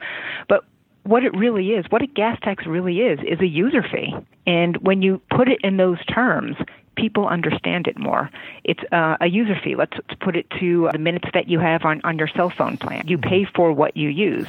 But 0.48 0.66
what 1.04 1.24
it 1.24 1.36
really 1.36 1.70
is, 1.70 1.86
what 1.90 2.02
a 2.02 2.08
gas 2.08 2.38
tax 2.42 2.66
really 2.66 3.00
is, 3.00 3.20
is 3.20 3.40
a 3.40 3.48
user 3.48 3.84
fee. 3.84 4.14
And 4.48 4.78
when 4.78 5.02
you 5.02 5.22
put 5.36 5.48
it 5.48 5.60
in 5.64 5.78
those 5.78 6.04
terms, 6.06 6.56
people 6.96 7.28
understand 7.28 7.88
it 7.88 7.98
more. 7.98 8.30
It's 8.64 8.82
uh, 8.92 9.18
a 9.22 9.28
user 9.28 9.56
fee. 9.64 9.76
Let's, 9.76 9.94
let's 9.94 10.20
put 10.22 10.36
it 10.36 10.50
to 10.60 10.90
the 10.92 10.98
minutes 10.98 11.28
that 11.34 11.48
you 11.48 11.60
have 11.60 11.84
on, 11.84 12.02
on 12.04 12.18
your 12.18 12.28
cell 12.28 12.50
phone 12.50 12.78
plan. 12.78 13.08
You 13.08 13.18
pay 13.18 13.46
for 13.56 13.72
what 13.72 13.96
you 13.96 14.10
use. 14.10 14.48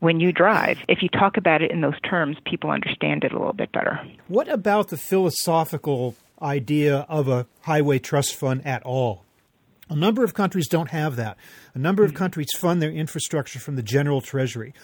When 0.00 0.20
you 0.20 0.32
drive, 0.32 0.78
if 0.88 1.02
you 1.02 1.08
talk 1.08 1.36
about 1.36 1.62
it 1.62 1.70
in 1.70 1.80
those 1.80 1.98
terms, 2.00 2.36
people 2.44 2.70
understand 2.70 3.24
it 3.24 3.32
a 3.32 3.38
little 3.38 3.52
bit 3.52 3.72
better. 3.72 4.00
What 4.28 4.48
about 4.48 4.88
the 4.88 4.96
philosophical 4.96 6.14
idea 6.40 7.06
of 7.08 7.28
a 7.28 7.46
highway 7.62 7.98
trust 7.98 8.34
fund 8.34 8.66
at 8.66 8.82
all? 8.82 9.24
A 9.88 9.96
number 9.96 10.24
of 10.24 10.34
countries 10.34 10.68
don't 10.68 10.90
have 10.90 11.16
that. 11.16 11.36
A 11.74 11.78
number 11.78 12.04
of 12.04 12.12
countries 12.12 12.48
fund 12.56 12.82
their 12.82 12.90
infrastructure 12.90 13.60
from 13.60 13.76
the 13.76 13.82
general 13.82 14.20
treasury. 14.20 14.74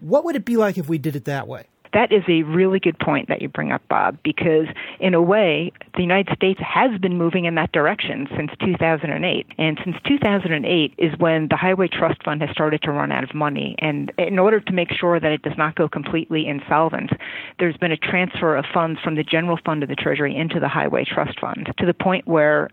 What 0.00 0.24
would 0.24 0.36
it 0.36 0.44
be 0.44 0.56
like 0.56 0.78
if 0.78 0.88
we 0.88 0.98
did 0.98 1.16
it 1.16 1.24
that 1.24 1.48
way? 1.48 1.66
That 1.96 2.12
is 2.12 2.24
a 2.28 2.42
really 2.42 2.78
good 2.78 2.98
point 2.98 3.30
that 3.30 3.40
you 3.40 3.48
bring 3.48 3.72
up, 3.72 3.80
Bob, 3.88 4.18
because 4.22 4.66
in 5.00 5.14
a 5.14 5.22
way, 5.22 5.72
the 5.94 6.02
United 6.02 6.36
States 6.36 6.60
has 6.60 7.00
been 7.00 7.16
moving 7.16 7.46
in 7.46 7.54
that 7.54 7.72
direction 7.72 8.28
since 8.36 8.50
2008. 8.62 9.46
And 9.56 9.80
since 9.82 9.96
2008 10.06 10.94
is 10.98 11.18
when 11.18 11.48
the 11.48 11.56
Highway 11.56 11.88
Trust 11.88 12.22
Fund 12.22 12.42
has 12.42 12.50
started 12.50 12.82
to 12.82 12.92
run 12.92 13.12
out 13.12 13.24
of 13.24 13.34
money. 13.34 13.76
And 13.78 14.12
in 14.18 14.38
order 14.38 14.60
to 14.60 14.72
make 14.74 14.92
sure 14.92 15.18
that 15.18 15.32
it 15.32 15.40
does 15.40 15.56
not 15.56 15.74
go 15.74 15.88
completely 15.88 16.46
insolvent, 16.46 17.12
there's 17.58 17.78
been 17.78 17.92
a 17.92 17.96
transfer 17.96 18.56
of 18.56 18.66
funds 18.74 19.00
from 19.00 19.14
the 19.14 19.24
general 19.24 19.58
fund 19.64 19.82
of 19.82 19.88
the 19.88 19.96
Treasury 19.96 20.36
into 20.36 20.60
the 20.60 20.68
Highway 20.68 21.06
Trust 21.06 21.40
Fund 21.40 21.72
to 21.78 21.86
the 21.86 21.94
point 21.94 22.28
where 22.28 22.68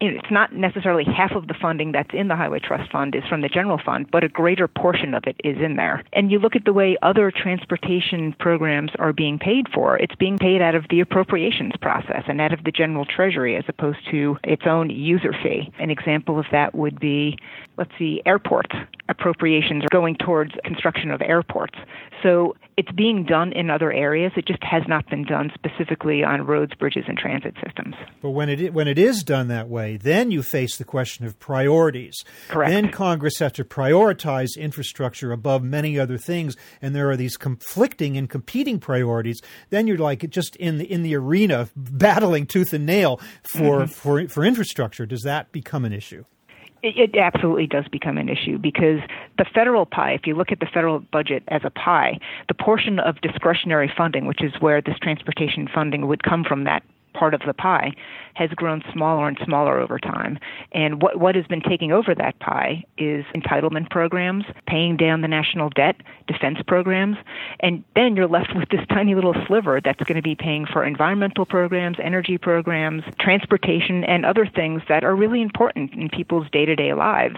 it's 0.00 0.30
not 0.30 0.52
necessarily 0.52 1.04
half 1.04 1.32
of 1.32 1.46
the 1.46 1.54
funding 1.60 1.92
that's 1.92 2.10
in 2.12 2.28
the 2.28 2.36
Highway 2.36 2.58
Trust 2.58 2.90
Fund 2.90 3.14
is 3.14 3.22
from 3.28 3.42
the 3.42 3.48
general 3.48 3.80
fund, 3.84 4.06
but 4.10 4.24
a 4.24 4.28
greater 4.28 4.68
portion 4.68 5.14
of 5.14 5.24
it 5.26 5.36
is 5.44 5.56
in 5.62 5.76
there. 5.76 6.02
And 6.12 6.30
you 6.30 6.38
look 6.38 6.56
at 6.56 6.64
the 6.64 6.72
way 6.72 6.96
other 7.02 7.30
transportation 7.30 8.34
programs 8.38 8.90
are 8.98 9.12
being 9.12 9.38
paid 9.38 9.66
for, 9.72 9.96
it's 9.98 10.14
being 10.16 10.38
paid 10.38 10.60
out 10.60 10.74
of 10.74 10.84
the 10.90 11.00
appropriations 11.00 11.72
process 11.80 12.24
and 12.26 12.40
out 12.40 12.52
of 12.52 12.64
the 12.64 12.72
general 12.72 13.04
treasury 13.04 13.56
as 13.56 13.64
opposed 13.68 13.98
to 14.10 14.36
its 14.44 14.62
own 14.66 14.90
user 14.90 15.34
fee. 15.42 15.72
An 15.78 15.90
example 15.90 16.38
of 16.38 16.46
that 16.52 16.74
would 16.74 16.98
be, 16.98 17.38
let's 17.78 17.92
see, 17.98 18.20
airports. 18.26 18.74
Appropriations 19.08 19.84
are 19.84 19.88
going 19.92 20.16
towards 20.16 20.52
construction 20.64 21.10
of 21.10 21.22
airports. 21.22 21.78
So 22.22 22.56
it's 22.76 22.90
being 22.92 23.24
done 23.24 23.52
in 23.52 23.70
other 23.70 23.92
areas. 23.92 24.32
It 24.36 24.46
just 24.46 24.62
has 24.62 24.82
not 24.88 25.08
been 25.08 25.24
done 25.24 25.50
specifically 25.54 26.24
on 26.24 26.46
roads, 26.46 26.74
bridges, 26.74 27.04
and 27.06 27.16
transit 27.16 27.54
systems. 27.64 27.94
But 28.20 28.30
when 28.30 28.48
it 28.48 28.72
when 28.72 28.88
it 28.88 28.98
is 28.98 29.22
done 29.22 29.48
that 29.48 29.68
way, 29.68 29.96
then 29.96 30.30
you 30.30 30.42
face 30.42 30.76
the 30.76 30.84
question 30.84 31.26
of 31.26 31.38
priorities. 31.38 32.24
Correct. 32.48 32.70
Then 32.70 32.90
Congress 32.90 33.38
has 33.38 33.52
to 33.52 33.64
prioritize 33.64 34.56
infrastructure 34.56 35.32
above 35.32 35.62
many 35.62 35.98
other 35.98 36.18
things, 36.18 36.56
and 36.82 36.94
there 36.94 37.10
are 37.10 37.16
these 37.16 37.36
conflicting 37.36 38.16
and 38.16 38.28
competing 38.28 38.80
priorities. 38.80 39.40
Then 39.70 39.86
you're 39.86 39.98
like 39.98 40.28
just 40.30 40.56
in 40.56 40.78
the 40.78 40.90
in 40.90 41.02
the 41.02 41.14
arena 41.14 41.68
battling 41.76 42.46
tooth 42.46 42.72
and 42.72 42.86
nail 42.86 43.20
for 43.42 43.80
mm-hmm. 43.80 43.86
for 43.86 44.28
for 44.28 44.44
infrastructure. 44.44 45.06
Does 45.06 45.22
that 45.22 45.52
become 45.52 45.84
an 45.84 45.92
issue? 45.92 46.24
It, 46.86 47.16
absolutely 47.16 47.66
does 47.66 47.88
become 47.88 48.18
an 48.18 48.28
issue 48.28 48.58
because 48.58 49.00
the 49.38 49.46
federal 49.54 49.86
pie, 49.86 50.12
if 50.12 50.26
you 50.26 50.34
look 50.34 50.52
at 50.52 50.60
the 50.60 50.66
federal 50.66 50.98
budget 51.00 51.42
as 51.48 51.62
a 51.64 51.70
pie, 51.70 52.18
the 52.48 52.54
portion 52.54 52.98
of 52.98 53.18
discretionary 53.22 53.90
funding, 53.96 54.26
which 54.26 54.44
is 54.44 54.52
where 54.60 54.82
this 54.82 54.98
transportation 54.98 55.66
funding 55.66 56.06
would 56.08 56.22
come 56.22 56.44
from 56.44 56.64
that 56.64 56.82
part 57.14 57.34
of 57.34 57.40
the 57.46 57.54
pie 57.54 57.92
has 58.34 58.50
grown 58.50 58.82
smaller 58.92 59.28
and 59.28 59.38
smaller 59.44 59.78
over 59.78 59.98
time. 59.98 60.38
And 60.72 61.00
what 61.00 61.20
what 61.20 61.34
has 61.34 61.46
been 61.46 61.62
taking 61.62 61.92
over 61.92 62.14
that 62.14 62.38
pie 62.40 62.84
is 62.98 63.24
entitlement 63.34 63.90
programs, 63.90 64.44
paying 64.66 64.96
down 64.96 65.22
the 65.22 65.28
national 65.28 65.70
debt, 65.70 65.96
defense 66.26 66.58
programs, 66.66 67.16
and 67.60 67.84
then 67.94 68.16
you're 68.16 68.28
left 68.28 68.54
with 68.54 68.68
this 68.70 68.80
tiny 68.88 69.14
little 69.14 69.34
sliver 69.46 69.80
that's 69.82 70.02
going 70.02 70.16
to 70.16 70.22
be 70.22 70.34
paying 70.34 70.66
for 70.66 70.84
environmental 70.84 71.46
programs, 71.46 71.96
energy 72.02 72.38
programs, 72.38 73.04
transportation 73.20 74.04
and 74.04 74.26
other 74.26 74.46
things 74.46 74.82
that 74.88 75.04
are 75.04 75.14
really 75.14 75.42
important 75.42 75.92
in 75.94 76.08
people's 76.08 76.48
day-to-day 76.50 76.94
lives. 76.94 77.36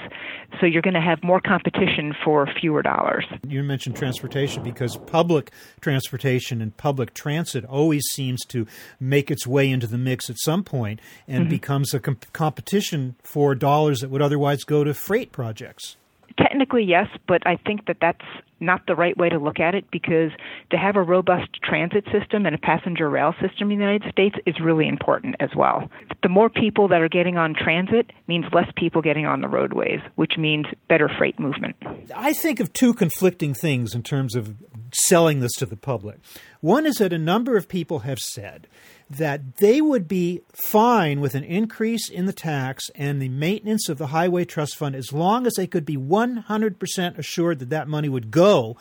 So 0.60 0.66
you're 0.66 0.82
going 0.82 0.94
to 0.94 1.00
have 1.00 1.22
more 1.22 1.40
competition 1.40 2.14
for 2.24 2.48
fewer 2.60 2.82
dollars. 2.82 3.24
You 3.46 3.62
mentioned 3.62 3.96
transportation 3.96 4.62
because 4.62 4.96
public 5.06 5.50
transportation 5.80 6.62
and 6.62 6.76
public 6.76 7.14
transit 7.14 7.64
always 7.64 8.04
seems 8.12 8.44
to 8.46 8.66
make 9.00 9.30
its 9.30 9.46
way 9.46 9.65
into 9.70 9.86
the 9.86 9.98
mix 9.98 10.30
at 10.30 10.38
some 10.38 10.64
point 10.64 11.00
and 11.26 11.42
mm-hmm. 11.42 11.50
becomes 11.50 11.94
a 11.94 12.00
comp- 12.00 12.32
competition 12.32 13.16
for 13.22 13.54
dollars 13.54 14.00
that 14.00 14.10
would 14.10 14.22
otherwise 14.22 14.64
go 14.64 14.84
to 14.84 14.94
freight 14.94 15.32
projects. 15.32 15.96
Technically, 16.38 16.84
yes, 16.84 17.06
but 17.26 17.46
I 17.46 17.56
think 17.56 17.86
that 17.86 17.96
that's 18.00 18.24
not 18.60 18.82
the 18.86 18.94
right 18.94 19.16
way 19.16 19.28
to 19.28 19.38
look 19.38 19.60
at 19.60 19.74
it 19.74 19.90
because 19.90 20.30
to 20.70 20.76
have 20.76 20.96
a 20.96 21.02
robust 21.02 21.48
transit 21.62 22.04
system 22.12 22.46
and 22.46 22.54
a 22.54 22.58
passenger 22.58 23.08
rail 23.08 23.34
system 23.40 23.70
in 23.70 23.78
the 23.78 23.84
United 23.84 24.10
States 24.10 24.36
is 24.46 24.54
really 24.62 24.88
important 24.88 25.36
as 25.40 25.50
well. 25.56 25.88
The 26.22 26.28
more 26.28 26.48
people 26.48 26.88
that 26.88 27.00
are 27.00 27.08
getting 27.08 27.36
on 27.36 27.54
transit 27.54 28.10
means 28.26 28.44
less 28.52 28.70
people 28.76 29.02
getting 29.02 29.26
on 29.26 29.40
the 29.40 29.48
roadways, 29.48 30.00
which 30.16 30.32
means 30.38 30.66
better 30.88 31.10
freight 31.18 31.38
movement. 31.38 31.76
I 32.14 32.32
think 32.32 32.60
of 32.60 32.72
two 32.72 32.94
conflicting 32.94 33.54
things 33.54 33.94
in 33.94 34.02
terms 34.02 34.34
of 34.34 34.56
selling 34.92 35.40
this 35.40 35.52
to 35.52 35.66
the 35.66 35.76
public. 35.76 36.18
One 36.60 36.86
is 36.86 36.96
that 36.96 37.12
a 37.12 37.18
number 37.18 37.56
of 37.56 37.68
people 37.68 38.00
have 38.00 38.18
said 38.18 38.68
that 39.08 39.58
they 39.58 39.80
would 39.80 40.08
be 40.08 40.42
fine 40.52 41.20
with 41.20 41.34
an 41.34 41.44
increase 41.44 42.08
in 42.10 42.26
the 42.26 42.32
tax 42.32 42.90
and 42.94 43.22
the 43.22 43.28
maintenance 43.28 43.88
of 43.88 43.98
the 43.98 44.08
Highway 44.08 44.44
Trust 44.44 44.76
Fund 44.76 44.96
as 44.96 45.12
long 45.12 45.46
as 45.46 45.54
they 45.54 45.66
could 45.66 45.84
be 45.84 45.96
100% 45.96 47.18
assured 47.18 47.58
that 47.60 47.70
that 47.70 47.88
money 47.88 48.08
would 48.08 48.30
go 48.30 48.76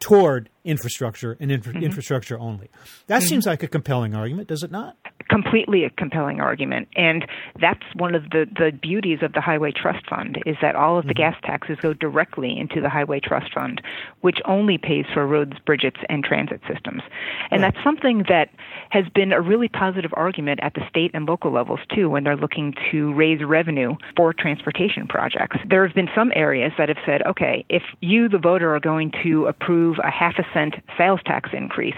toward 0.00 0.50
infrastructure 0.64 1.36
and 1.40 1.52
infra- 1.52 1.74
mm-hmm. 1.74 1.84
infrastructure 1.84 2.38
only. 2.38 2.70
That 3.06 3.20
mm-hmm. 3.20 3.28
seems 3.28 3.46
like 3.46 3.62
a 3.62 3.68
compelling 3.68 4.14
argument, 4.14 4.48
does 4.48 4.62
it 4.62 4.70
not? 4.70 4.96
Completely 5.28 5.84
a 5.84 5.90
compelling 5.90 6.40
argument. 6.40 6.88
And 6.96 7.26
that's 7.60 7.82
one 7.96 8.14
of 8.14 8.24
the, 8.30 8.46
the 8.56 8.72
beauties 8.72 9.18
of 9.22 9.32
the 9.32 9.40
Highway 9.40 9.72
Trust 9.72 10.08
Fund 10.08 10.38
is 10.46 10.56
that 10.62 10.74
all 10.76 10.98
of 10.98 11.06
the 11.06 11.14
mm-hmm. 11.14 11.32
gas 11.32 11.36
taxes 11.42 11.78
go 11.80 11.92
directly 11.92 12.58
into 12.58 12.80
the 12.80 12.88
Highway 12.88 13.20
Trust 13.20 13.52
Fund, 13.54 13.80
which 14.22 14.38
only 14.46 14.78
pays 14.78 15.04
for 15.12 15.26
roads, 15.26 15.52
bridges, 15.66 15.92
and 16.08 16.24
transit 16.24 16.60
systems. 16.72 17.02
And 17.50 17.62
right. 17.62 17.72
that's 17.72 17.84
something 17.84 18.24
that 18.28 18.50
has 18.90 19.04
been 19.14 19.32
a 19.32 19.40
really 19.40 19.68
positive 19.68 20.12
argument 20.14 20.60
at 20.62 20.74
the 20.74 20.82
state 20.88 21.10
and 21.14 21.26
local 21.26 21.52
levels 21.52 21.80
too 21.94 22.08
when 22.08 22.24
they're 22.24 22.36
looking 22.36 22.74
to 22.90 23.12
raise 23.14 23.42
revenue 23.44 23.94
for 24.16 24.32
transportation 24.32 25.06
projects. 25.06 25.56
There 25.68 25.86
have 25.86 25.94
been 25.94 26.08
some 26.14 26.32
areas 26.34 26.72
that 26.78 26.88
have 26.88 26.98
said, 27.04 27.22
okay, 27.26 27.64
if 27.68 27.82
you, 28.00 28.28
the 28.28 28.38
voter, 28.38 28.74
are 28.74 28.80
going 28.80 29.12
to 29.22 29.46
approve 29.46 29.96
a 29.98 30.10
half 30.10 30.34
a 30.38 30.44
cent 30.54 30.76
sales 30.96 31.20
tax 31.26 31.50
increase. 31.52 31.96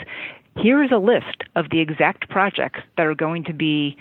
Here 0.57 0.83
is 0.83 0.91
a 0.91 0.99
list 0.99 1.45
of 1.55 1.67
the 1.71 1.81
exact 1.81 2.31
projects 2.31 2.81
that 2.97 3.07
are 3.07 3.15
going 3.15 3.45
to 3.45 3.53
be 3.53 3.97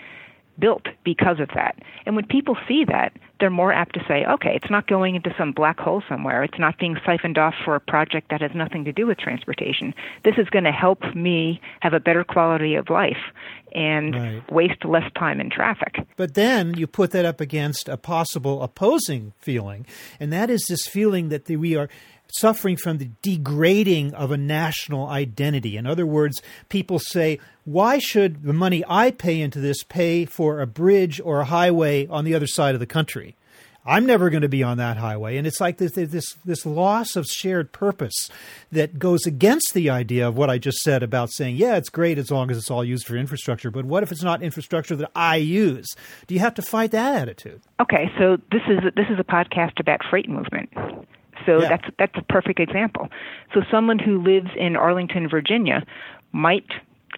built 0.58 0.86
because 1.04 1.38
of 1.40 1.48
that. 1.54 1.76
And 2.06 2.16
when 2.16 2.26
people 2.26 2.56
see 2.66 2.84
that, 2.86 3.12
they're 3.38 3.50
more 3.50 3.72
apt 3.72 3.94
to 3.94 4.00
say, 4.08 4.24
okay, 4.24 4.54
it's 4.54 4.70
not 4.70 4.86
going 4.86 5.14
into 5.14 5.34
some 5.36 5.52
black 5.52 5.78
hole 5.78 6.02
somewhere. 6.08 6.42
It's 6.42 6.58
not 6.58 6.78
being 6.78 6.96
siphoned 7.04 7.36
off 7.36 7.54
for 7.64 7.74
a 7.74 7.80
project 7.80 8.30
that 8.30 8.40
has 8.40 8.52
nothing 8.54 8.84
to 8.86 8.92
do 8.92 9.06
with 9.06 9.18
transportation. 9.18 9.92
This 10.24 10.36
is 10.38 10.48
going 10.48 10.64
to 10.64 10.72
help 10.72 11.02
me 11.14 11.60
have 11.80 11.92
a 11.92 12.00
better 12.00 12.24
quality 12.24 12.74
of 12.74 12.88
life 12.88 13.16
and 13.72 14.14
right. 14.14 14.50
waste 14.50 14.84
less 14.84 15.10
time 15.18 15.40
in 15.40 15.50
traffic. 15.50 15.96
But 16.16 16.34
then 16.34 16.74
you 16.74 16.86
put 16.86 17.10
that 17.10 17.26
up 17.26 17.40
against 17.40 17.88
a 17.88 17.98
possible 17.98 18.62
opposing 18.62 19.34
feeling, 19.38 19.84
and 20.18 20.32
that 20.32 20.48
is 20.48 20.64
this 20.66 20.86
feeling 20.86 21.28
that 21.28 21.46
we 21.48 21.76
are 21.76 21.90
suffering 22.38 22.76
from 22.76 22.98
the 22.98 23.10
degrading 23.22 24.12
of 24.14 24.30
a 24.30 24.36
national 24.36 25.06
identity. 25.08 25.76
In 25.76 25.86
other 25.86 26.06
words, 26.06 26.42
people 26.68 26.98
say, 26.98 27.38
why 27.64 27.98
should 27.98 28.42
the 28.42 28.52
money 28.52 28.84
I 28.88 29.10
pay 29.10 29.40
into 29.40 29.60
this 29.60 29.82
pay 29.82 30.24
for 30.24 30.60
a 30.60 30.66
bridge 30.66 31.20
or 31.20 31.40
a 31.40 31.44
highway 31.46 32.06
on 32.06 32.24
the 32.24 32.34
other 32.34 32.46
side 32.46 32.74
of 32.74 32.80
the 32.80 32.86
country? 32.86 33.36
I'm 33.86 34.04
never 34.04 34.30
going 34.30 34.42
to 34.42 34.48
be 34.48 34.64
on 34.64 34.78
that 34.78 34.96
highway. 34.96 35.36
And 35.36 35.46
it's 35.46 35.60
like 35.60 35.78
this, 35.78 35.92
this, 35.92 36.34
this 36.44 36.66
loss 36.66 37.14
of 37.14 37.24
shared 37.26 37.70
purpose 37.70 38.28
that 38.72 38.98
goes 38.98 39.24
against 39.26 39.72
the 39.74 39.90
idea 39.90 40.26
of 40.26 40.36
what 40.36 40.50
I 40.50 40.58
just 40.58 40.78
said 40.78 41.04
about 41.04 41.30
saying, 41.30 41.56
yeah, 41.56 41.76
it's 41.76 41.88
great 41.88 42.18
as 42.18 42.30
long 42.30 42.50
as 42.50 42.58
it's 42.58 42.70
all 42.70 42.84
used 42.84 43.06
for 43.06 43.16
infrastructure. 43.16 43.70
But 43.70 43.84
what 43.84 44.02
if 44.02 44.10
it's 44.10 44.24
not 44.24 44.42
infrastructure 44.42 44.96
that 44.96 45.10
I 45.14 45.36
use? 45.36 45.86
Do 46.26 46.34
you 46.34 46.40
have 46.40 46.54
to 46.54 46.62
fight 46.62 46.90
that 46.90 47.14
attitude? 47.14 47.60
Okay, 47.80 48.10
so 48.18 48.38
this 48.50 48.62
is 48.68 48.80
this 48.96 49.06
is 49.08 49.20
a 49.20 49.24
podcast 49.24 49.78
about 49.78 50.00
freight 50.10 50.28
movement. 50.28 50.70
So 51.44 51.60
Yeah. 51.60 51.68
that's 51.68 51.88
that's 51.98 52.16
a 52.16 52.22
perfect 52.22 52.60
example. 52.60 53.08
So 53.52 53.62
someone 53.70 53.98
who 53.98 54.22
lives 54.22 54.50
in 54.56 54.76
Arlington, 54.76 55.28
Virginia, 55.28 55.84
might 56.32 56.66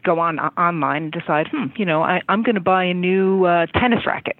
go 0.05 0.19
on 0.19 0.39
online 0.39 1.05
and 1.05 1.13
decide, 1.13 1.49
hmm, 1.49 1.67
you 1.77 1.85
know, 1.85 2.03
I, 2.03 2.21
I'm 2.29 2.43
going 2.43 2.55
to 2.55 2.61
buy 2.61 2.85
a 2.85 2.95
new 2.95 3.45
uh, 3.45 3.67
tennis 3.75 4.07
racket, 4.07 4.39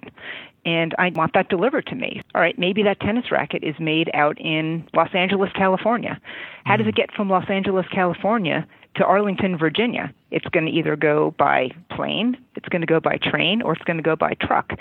and 0.65 0.95
I 0.97 1.09
want 1.15 1.33
that 1.33 1.49
delivered 1.49 1.85
to 1.87 1.95
me. 1.95 2.21
All 2.33 2.41
right, 2.41 2.57
maybe 2.57 2.83
that 2.83 2.99
tennis 3.01 3.31
racket 3.31 3.63
is 3.63 3.75
made 3.79 4.09
out 4.13 4.39
in 4.39 4.87
Los 4.93 5.09
Angeles, 5.13 5.51
California. 5.55 6.19
How 6.65 6.77
does 6.77 6.87
it 6.87 6.95
get 6.95 7.11
from 7.13 7.29
Los 7.29 7.49
Angeles, 7.49 7.85
California? 7.93 8.65
To 8.99 9.05
Arlington, 9.05 9.57
Virginia. 9.57 10.13
It's 10.29 10.45
going 10.47 10.65
to 10.65 10.71
either 10.73 10.97
go 10.97 11.33
by 11.37 11.69
plane, 11.89 12.35
it's 12.55 12.67
going 12.67 12.81
to 12.81 12.85
go 12.85 12.99
by 12.99 13.17
train, 13.17 13.61
or 13.61 13.71
it's 13.71 13.83
going 13.85 13.95
to 13.95 14.03
go 14.03 14.17
by 14.17 14.33
truck. 14.41 14.71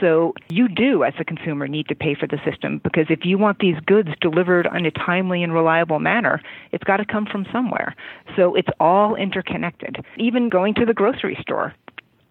So 0.00 0.32
you 0.48 0.68
do, 0.68 1.04
as 1.04 1.12
a 1.20 1.24
consumer, 1.24 1.68
need 1.68 1.86
to 1.88 1.94
pay 1.94 2.14
for 2.14 2.26
the 2.26 2.38
system 2.50 2.80
because 2.82 3.08
if 3.10 3.26
you 3.26 3.36
want 3.36 3.58
these 3.58 3.78
goods 3.84 4.08
delivered 4.22 4.66
in 4.74 4.86
a 4.86 4.90
timely 4.90 5.42
and 5.42 5.52
reliable 5.52 5.98
manner, 5.98 6.40
it's 6.72 6.82
got 6.84 6.96
to 6.96 7.04
come 7.04 7.26
from 7.26 7.44
somewhere. 7.52 7.94
So 8.36 8.54
it's 8.54 8.70
all 8.80 9.14
interconnected. 9.16 10.02
Even 10.16 10.48
going 10.48 10.72
to 10.76 10.86
the 10.86 10.94
grocery 10.94 11.36
store, 11.42 11.74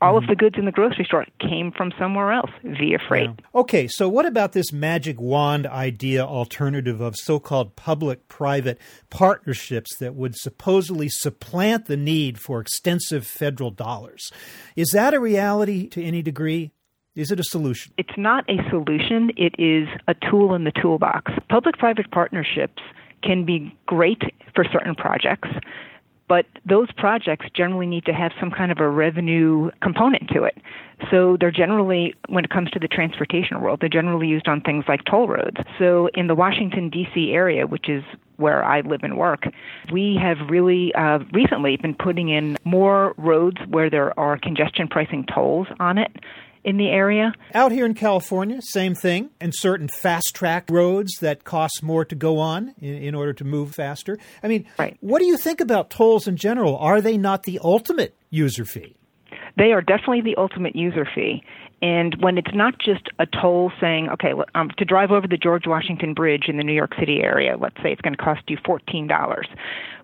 all 0.02 0.18
of 0.18 0.24
mm-hmm. 0.24 0.32
the 0.32 0.36
goods 0.36 0.56
in 0.58 0.66
the 0.66 0.72
grocery 0.72 1.06
store 1.06 1.26
came 1.40 1.72
from 1.72 1.92
somewhere 1.98 2.32
else 2.32 2.52
via 2.64 3.00
freight. 3.08 3.30
Okay, 3.56 3.88
so 3.88 4.08
what 4.08 4.26
about 4.26 4.54
this 4.54 4.72
magic 4.72 5.20
wand 5.20 5.66
idea 5.66 6.24
alternative 6.24 7.02
of 7.02 7.16
so 7.16 7.40
called 7.40 7.76
public 7.76 8.28
private 8.28 8.80
partnerships 9.10 9.98
that 9.98 10.16
would 10.16 10.36
supposedly 10.36 11.10
supplant 11.10 11.86
the 11.86 11.98
need 11.98 12.40
for 12.40 12.60
extensive 12.60 13.26
federal 13.26 13.72
dollars? 13.72 14.32
Is 14.76 14.90
that 14.94 15.14
a 15.14 15.20
reality 15.20 15.88
to 15.90 16.04
any 16.04 16.22
degree? 16.22 16.72
Is 17.16 17.32
it 17.32 17.40
a 17.40 17.44
solution? 17.44 17.94
It's 17.98 18.16
not 18.16 18.48
a 18.48 18.58
solution, 18.70 19.32
it 19.38 19.56
is 19.58 19.88
a 20.08 20.14
tool 20.30 20.54
in 20.54 20.66
the 20.66 20.72
toolbox. 20.72 21.32
Public 21.50 21.78
private 21.80 22.12
partnerships 22.12 22.84
can 23.24 23.44
be 23.44 23.76
great 23.88 24.22
for 24.54 24.64
certain 24.72 24.94
projects, 24.94 25.50
but 26.28 26.46
those 26.66 26.92
projects 26.92 27.46
generally 27.54 27.86
need 27.86 28.06
to 28.06 28.14
have 28.14 28.32
some 28.40 28.52
kind 28.52 28.72
of 28.72 28.80
a 28.80 28.90
revenue 28.90 29.72
component 29.82 30.30
to 30.30 30.44
it. 30.44 30.58
So 31.10 31.38
they're 31.40 31.52
generally, 31.52 32.16
when 32.28 32.44
it 32.44 32.50
comes 32.50 32.72
to 32.72 32.80
the 32.80 32.88
transportation 32.88 33.62
world, 33.62 33.80
they're 33.80 33.90
generally 33.90 34.28
used 34.28 34.48
on 34.48 34.62
things 34.62 34.86
like 34.88 35.06
toll 35.06 35.28
roads. 35.28 35.58
So 35.78 36.10
in 36.16 36.28
the 36.28 36.36
Washington, 36.36 36.90
D.C. 36.90 37.32
area, 37.32 37.68
which 37.68 37.88
is 37.88 38.04
where 38.38 38.64
I 38.64 38.82
live 38.82 39.04
and 39.04 39.18
work, 39.18 39.48
we 39.92 40.18
have 40.22 40.38
really 40.50 40.94
uh, 40.96 41.20
recently 41.34 41.78
been 41.78 41.96
putting 41.96 42.30
in 42.30 42.58
more 42.66 43.14
roads 43.18 43.58
where 43.68 43.90
there 43.90 44.18
are 44.20 44.38
congestion 44.38 44.88
pricing 44.88 45.26
tolls 45.26 45.68
on 45.80 45.98
it 45.98 46.12
in 46.68 46.76
the 46.76 46.90
area. 46.90 47.32
Out 47.54 47.72
here 47.72 47.86
in 47.86 47.94
California, 47.94 48.60
same 48.62 48.94
thing, 48.94 49.30
and 49.40 49.56
certain 49.56 49.88
fast 49.88 50.36
track 50.36 50.66
roads 50.70 51.14
that 51.22 51.46
cost 51.46 51.82
more 51.82 52.04
to 52.04 52.14
go 52.14 52.40
on 52.40 52.76
in, 52.82 52.96
in 52.96 53.16
order 53.16 53.32
to 53.32 53.46
move 53.46 53.74
faster. 53.74 54.20
I 54.44 54.50
mean, 54.50 54.66
Right. 54.78 54.98
what 55.00 55.20
do 55.20 55.26
you 55.26 55.38
think 55.38 55.62
about 55.62 55.90
tolls 55.90 56.28
in 56.28 56.36
general? 56.36 56.78
Are 56.78 57.00
they 57.00 57.18
not 57.18 57.44
the 57.44 57.58
ultimate 57.64 58.16
user 58.30 58.66
fee? 58.66 58.98
They 59.56 59.72
are 59.72 59.82
definitely 59.82 60.22
the 60.22 60.36
ultimate 60.38 60.76
user 60.76 61.08
fee. 61.16 61.42
And 61.82 62.16
when 62.22 62.38
it's 62.38 62.54
not 62.54 62.80
just 62.80 63.10
a 63.20 63.28
toll 63.28 63.72
saying, 63.80 64.10
okay, 64.10 64.34
um, 64.56 64.72
to 64.78 64.86
drive 64.86 65.12
over 65.12 65.28
the 65.28 65.38
George 65.38 65.68
Washington 65.68 66.14
Bridge 66.14 66.46
in 66.48 66.58
the 66.58 66.64
New 66.64 66.74
York 66.74 66.94
City 67.00 67.22
area, 67.22 67.56
let's 67.60 67.78
say 67.84 67.92
it's 67.92 68.02
going 68.02 68.16
to 68.16 68.24
cost 68.24 68.42
you 68.48 68.58
$14. 68.58 69.46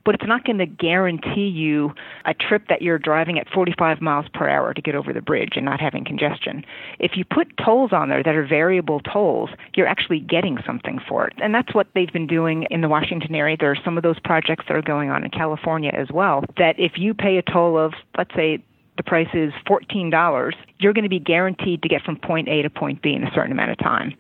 But 0.05 0.15
it's 0.15 0.27
not 0.27 0.43
going 0.43 0.57
to 0.57 0.65
guarantee 0.65 1.47
you 1.47 1.93
a 2.25 2.33
trip 2.33 2.67
that 2.67 2.81
you're 2.81 2.99
driving 2.99 3.39
at 3.39 3.49
45 3.49 4.01
miles 4.01 4.25
per 4.33 4.47
hour 4.49 4.73
to 4.73 4.81
get 4.81 4.95
over 4.95 5.13
the 5.13 5.21
bridge 5.21 5.53
and 5.55 5.65
not 5.65 5.79
having 5.79 6.03
congestion. 6.03 6.63
If 6.99 7.15
you 7.15 7.23
put 7.25 7.55
tolls 7.57 7.93
on 7.93 8.09
there 8.09 8.21
that 8.21 8.35
are 8.35 8.45
variable 8.45 8.99
tolls, 8.99 9.49
you're 9.75 9.87
actually 9.87 10.19
getting 10.19 10.59
something 10.65 10.99
for 11.07 11.27
it. 11.27 11.33
And 11.37 11.55
that's 11.55 11.73
what 11.73 11.87
they've 11.95 12.11
been 12.11 12.27
doing 12.27 12.67
in 12.69 12.81
the 12.81 12.89
Washington 12.89 13.33
area. 13.33 13.55
There 13.57 13.71
are 13.71 13.83
some 13.83 13.97
of 13.97 14.03
those 14.03 14.19
projects 14.19 14.65
that 14.67 14.75
are 14.75 14.81
going 14.81 15.09
on 15.09 15.23
in 15.23 15.31
California 15.31 15.91
as 15.97 16.09
well. 16.11 16.43
That 16.57 16.75
if 16.77 16.97
you 16.97 17.13
pay 17.13 17.37
a 17.37 17.41
toll 17.41 17.79
of, 17.79 17.93
let's 18.17 18.35
say, 18.35 18.61
the 18.97 19.03
price 19.03 19.29
is 19.33 19.51
$14, 19.67 20.53
you're 20.79 20.93
going 20.93 21.03
to 21.03 21.09
be 21.09 21.19
guaranteed 21.19 21.81
to 21.81 21.89
get 21.89 22.01
from 22.03 22.17
point 22.17 22.47
A 22.47 22.61
to 22.61 22.69
point 22.69 23.01
B 23.01 23.13
in 23.13 23.23
a 23.23 23.31
certain 23.33 23.51
amount 23.51 23.71
of 23.71 23.77
time. 23.79 24.15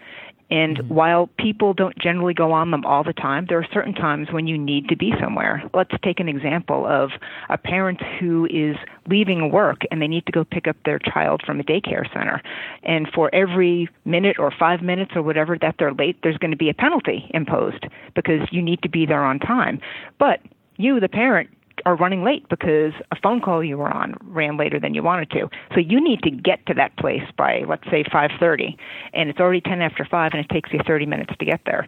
And 0.53 0.77
mm-hmm. 0.77 0.93
while 0.93 1.29
people 1.39 1.73
don't 1.73 1.97
generally 1.97 2.33
go 2.33 2.51
on 2.51 2.69
them 2.71 2.85
all 2.85 3.03
the 3.03 3.13
time, 3.13 3.47
there 3.49 3.57
are 3.57 3.67
certain 3.73 3.93
times 3.93 4.27
when 4.31 4.45
you 4.45 4.57
need 4.57 4.87
to 4.89 4.95
be 4.95 5.11
somewhere. 5.19 5.63
Let's 5.73 5.93
take 6.03 6.19
an 6.19 6.29
example 6.29 6.85
of 6.85 7.09
a 7.49 7.57
parent 7.57 8.01
who 8.19 8.45
is 8.51 8.75
leaving 9.07 9.51
work 9.51 9.81
and 9.89 10.01
they 10.01 10.07
need 10.07 10.25
to 10.27 10.31
go 10.31 10.43
pick 10.43 10.67
up 10.67 10.77
their 10.85 10.99
child 10.99 11.41
from 11.45 11.59
a 11.59 11.63
daycare 11.63 12.11
center. 12.13 12.41
And 12.83 13.07
for 13.13 13.33
every 13.33 13.89
minute 14.05 14.37
or 14.37 14.51
five 14.51 14.81
minutes 14.81 15.11
or 15.15 15.23
whatever 15.23 15.57
that 15.59 15.75
they're 15.79 15.93
late, 15.93 16.17
there's 16.21 16.37
going 16.37 16.51
to 16.51 16.57
be 16.57 16.69
a 16.69 16.73
penalty 16.73 17.29
imposed 17.33 17.85
because 18.15 18.47
you 18.51 18.61
need 18.61 18.81
to 18.83 18.89
be 18.89 19.05
there 19.05 19.23
on 19.23 19.39
time. 19.39 19.79
But 20.19 20.39
you, 20.77 20.99
the 20.99 21.09
parent, 21.09 21.49
are 21.85 21.95
running 21.95 22.23
late 22.23 22.47
because 22.49 22.93
a 23.11 23.15
phone 23.21 23.41
call 23.41 23.63
you 23.63 23.77
were 23.77 23.91
on 23.91 24.15
ran 24.23 24.57
later 24.57 24.79
than 24.79 24.93
you 24.93 25.03
wanted 25.03 25.29
to. 25.31 25.49
So 25.73 25.79
you 25.79 26.01
need 26.01 26.21
to 26.23 26.31
get 26.31 26.65
to 26.67 26.73
that 26.75 26.95
place 26.97 27.23
by 27.37 27.63
let's 27.67 27.83
say 27.89 28.03
5:30 28.03 28.77
and 29.13 29.29
it's 29.29 29.39
already 29.39 29.61
10 29.61 29.81
after 29.81 30.05
5 30.05 30.31
and 30.33 30.43
it 30.43 30.49
takes 30.49 30.71
you 30.71 30.79
30 30.85 31.05
minutes 31.05 31.33
to 31.39 31.45
get 31.45 31.61
there. 31.65 31.87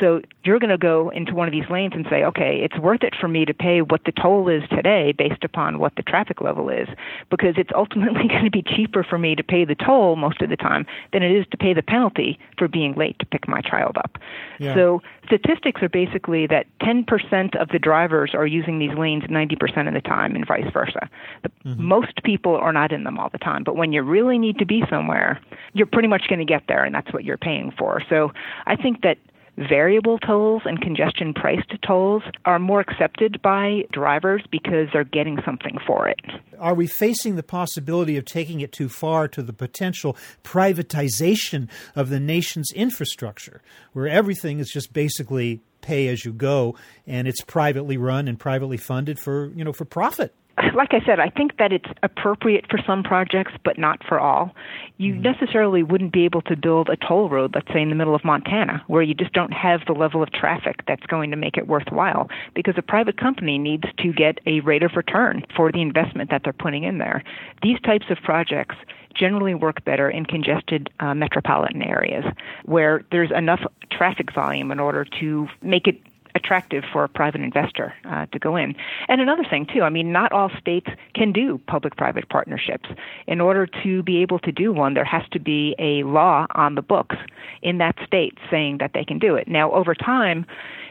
So 0.00 0.22
you're 0.44 0.58
going 0.58 0.70
to 0.70 0.78
go 0.78 1.10
into 1.10 1.34
one 1.34 1.48
of 1.48 1.52
these 1.52 1.68
lanes 1.70 1.92
and 1.94 2.06
say, 2.08 2.24
"Okay, 2.24 2.60
it's 2.62 2.78
worth 2.78 3.02
it 3.02 3.14
for 3.14 3.28
me 3.28 3.44
to 3.44 3.54
pay 3.54 3.82
what 3.82 4.04
the 4.04 4.12
toll 4.12 4.48
is 4.48 4.62
today 4.68 5.12
based 5.12 5.44
upon 5.44 5.78
what 5.78 5.94
the 5.96 6.02
traffic 6.02 6.40
level 6.40 6.68
is 6.68 6.88
because 7.30 7.54
it's 7.56 7.70
ultimately 7.74 8.28
going 8.34 8.44
to 8.44 8.50
be 8.50 8.62
cheaper 8.62 9.02
for 9.02 9.18
me 9.18 9.34
to 9.34 9.42
pay 9.42 9.64
the 9.64 9.74
toll 9.74 10.16
most 10.16 10.40
of 10.42 10.50
the 10.50 10.56
time 10.56 10.86
than 11.12 11.22
it 11.22 11.30
is 11.30 11.46
to 11.50 11.56
pay 11.56 11.72
the 11.72 11.82
penalty 11.82 12.38
for 12.58 12.68
being 12.68 12.94
late 12.94 13.18
to 13.18 13.26
pick 13.26 13.46
my 13.48 13.60
child 13.60 13.96
up." 13.98 14.18
Yeah. 14.58 14.74
So 14.74 15.02
statistics 15.26 15.82
are 15.82 15.88
basically 15.88 16.46
that 16.46 16.66
10% 16.80 17.56
of 17.60 17.68
the 17.68 17.78
drivers 17.78 18.32
are 18.34 18.46
using 18.46 18.78
these 18.78 18.96
lanes 18.96 19.24
90% 19.24 19.88
of 19.88 19.94
the 19.94 20.00
time 20.00 20.34
and 20.34 20.46
vice 20.46 20.70
versa. 20.72 21.08
The, 21.42 21.48
mm-hmm. 21.64 21.84
Most 21.84 22.22
people 22.22 22.56
are 22.56 22.72
not 22.72 22.92
in 22.92 23.04
them 23.04 23.18
all 23.18 23.30
the 23.30 23.38
time, 23.38 23.64
but 23.64 23.76
when 23.76 23.92
you 23.92 24.02
really 24.02 24.38
need 24.38 24.58
to 24.58 24.66
be 24.66 24.84
somewhere, 24.88 25.40
you're 25.72 25.86
pretty 25.86 26.08
much 26.08 26.28
going 26.28 26.38
to 26.38 26.44
get 26.44 26.64
there 26.68 26.84
and 26.84 26.94
that's 26.94 27.12
what 27.12 27.24
you're 27.24 27.36
paying 27.38 27.72
for. 27.78 28.02
So 28.08 28.32
I 28.66 28.76
think 28.76 29.02
that 29.02 29.18
variable 29.56 30.18
tolls 30.18 30.62
and 30.64 30.80
congestion 30.80 31.32
priced 31.32 31.72
tolls 31.86 32.22
are 32.44 32.58
more 32.58 32.80
accepted 32.80 33.40
by 33.42 33.82
drivers 33.92 34.42
because 34.50 34.88
they're 34.92 35.04
getting 35.04 35.38
something 35.44 35.78
for 35.86 36.08
it. 36.08 36.20
Are 36.58 36.74
we 36.74 36.86
facing 36.86 37.36
the 37.36 37.42
possibility 37.42 38.16
of 38.16 38.24
taking 38.24 38.60
it 38.60 38.72
too 38.72 38.88
far 38.88 39.28
to 39.28 39.42
the 39.42 39.52
potential 39.52 40.16
privatization 40.42 41.68
of 41.94 42.08
the 42.08 42.20
nation's 42.20 42.70
infrastructure, 42.74 43.62
where 43.92 44.08
everything 44.08 44.58
is 44.58 44.70
just 44.70 44.92
basically 44.92 45.60
pay 45.80 46.08
as 46.08 46.24
you 46.24 46.32
go 46.32 46.74
and 47.06 47.28
it's 47.28 47.42
privately 47.42 47.96
run 47.96 48.26
and 48.26 48.40
privately 48.40 48.78
funded 48.78 49.18
for, 49.18 49.52
you 49.54 49.64
know, 49.64 49.72
for 49.72 49.84
profit? 49.84 50.34
like 50.74 50.90
I 50.92 51.04
said, 51.04 51.20
I 51.20 51.30
think 51.30 51.58
that 51.58 51.72
it's 51.72 51.88
appropriate 52.02 52.66
for 52.70 52.78
some 52.86 53.02
projects, 53.02 53.52
but 53.64 53.78
not 53.78 54.02
for 54.06 54.20
all. 54.20 54.54
You 54.98 55.14
necessarily 55.14 55.82
wouldn't 55.82 56.12
be 56.12 56.24
able 56.24 56.42
to 56.42 56.56
build 56.56 56.88
a 56.88 56.96
toll 56.96 57.28
road, 57.28 57.52
let's 57.54 57.72
say 57.72 57.82
in 57.82 57.88
the 57.88 57.94
middle 57.94 58.14
of 58.14 58.24
Montana, 58.24 58.82
where 58.86 59.02
you 59.02 59.14
just 59.14 59.32
don't 59.32 59.52
have 59.52 59.80
the 59.86 59.92
level 59.92 60.22
of 60.22 60.30
traffic 60.32 60.84
that's 60.86 61.04
going 61.06 61.30
to 61.30 61.36
make 61.36 61.56
it 61.56 61.66
worthwhile, 61.66 62.28
because 62.54 62.74
a 62.76 62.82
private 62.82 63.16
company 63.16 63.58
needs 63.58 63.84
to 63.98 64.12
get 64.12 64.38
a 64.46 64.60
rate 64.60 64.82
of 64.82 64.92
return 64.96 65.42
for 65.56 65.72
the 65.72 65.82
investment 65.82 66.30
that 66.30 66.42
they're 66.44 66.52
putting 66.52 66.84
in 66.84 66.98
there. 66.98 67.22
These 67.62 67.80
types 67.80 68.06
of 68.10 68.18
projects 68.22 68.76
generally 69.14 69.54
work 69.54 69.84
better 69.84 70.10
in 70.10 70.24
congested 70.26 70.90
uh, 71.00 71.14
metropolitan 71.14 71.82
areas 71.82 72.24
where 72.64 73.04
there's 73.12 73.30
enough 73.30 73.60
traffic 73.90 74.32
volume 74.34 74.72
in 74.72 74.80
order 74.80 75.04
to 75.20 75.46
make 75.62 75.86
it 75.86 76.00
attractive 76.34 76.84
for 76.92 77.04
a 77.04 77.08
private 77.08 77.40
investor 77.40 77.94
uh, 78.04 78.26
to 78.26 78.38
go 78.38 78.56
in. 78.56 78.74
And 79.08 79.20
another 79.20 79.44
thing, 79.44 79.66
too, 79.66 79.82
I 79.82 79.90
mean, 79.90 80.12
not 80.12 80.32
all 80.32 80.50
states 80.58 80.88
can 81.14 81.32
do 81.32 81.60
public 81.66 81.96
private 81.96 82.28
partnerships. 82.28 82.88
In 83.26 83.40
order 83.40 83.66
to 83.84 84.02
be 84.02 84.18
able 84.18 84.38
to 84.40 84.52
do 84.52 84.72
one, 84.72 84.94
there 84.94 85.04
has 85.04 85.22
to 85.30 85.38
be 85.38 85.74
a 85.78 86.02
law 86.02 86.46
on 86.54 86.74
the 86.74 86.82
books 86.82 87.16
in 87.62 87.78
that 87.78 87.96
state 88.04 88.36
saying 88.50 88.78
that 88.78 88.92
they 88.94 89.04
can 89.04 89.18
do 89.18 89.36
it. 89.36 89.46
Now, 89.46 89.72
over 89.72 89.94
time, 89.94 90.44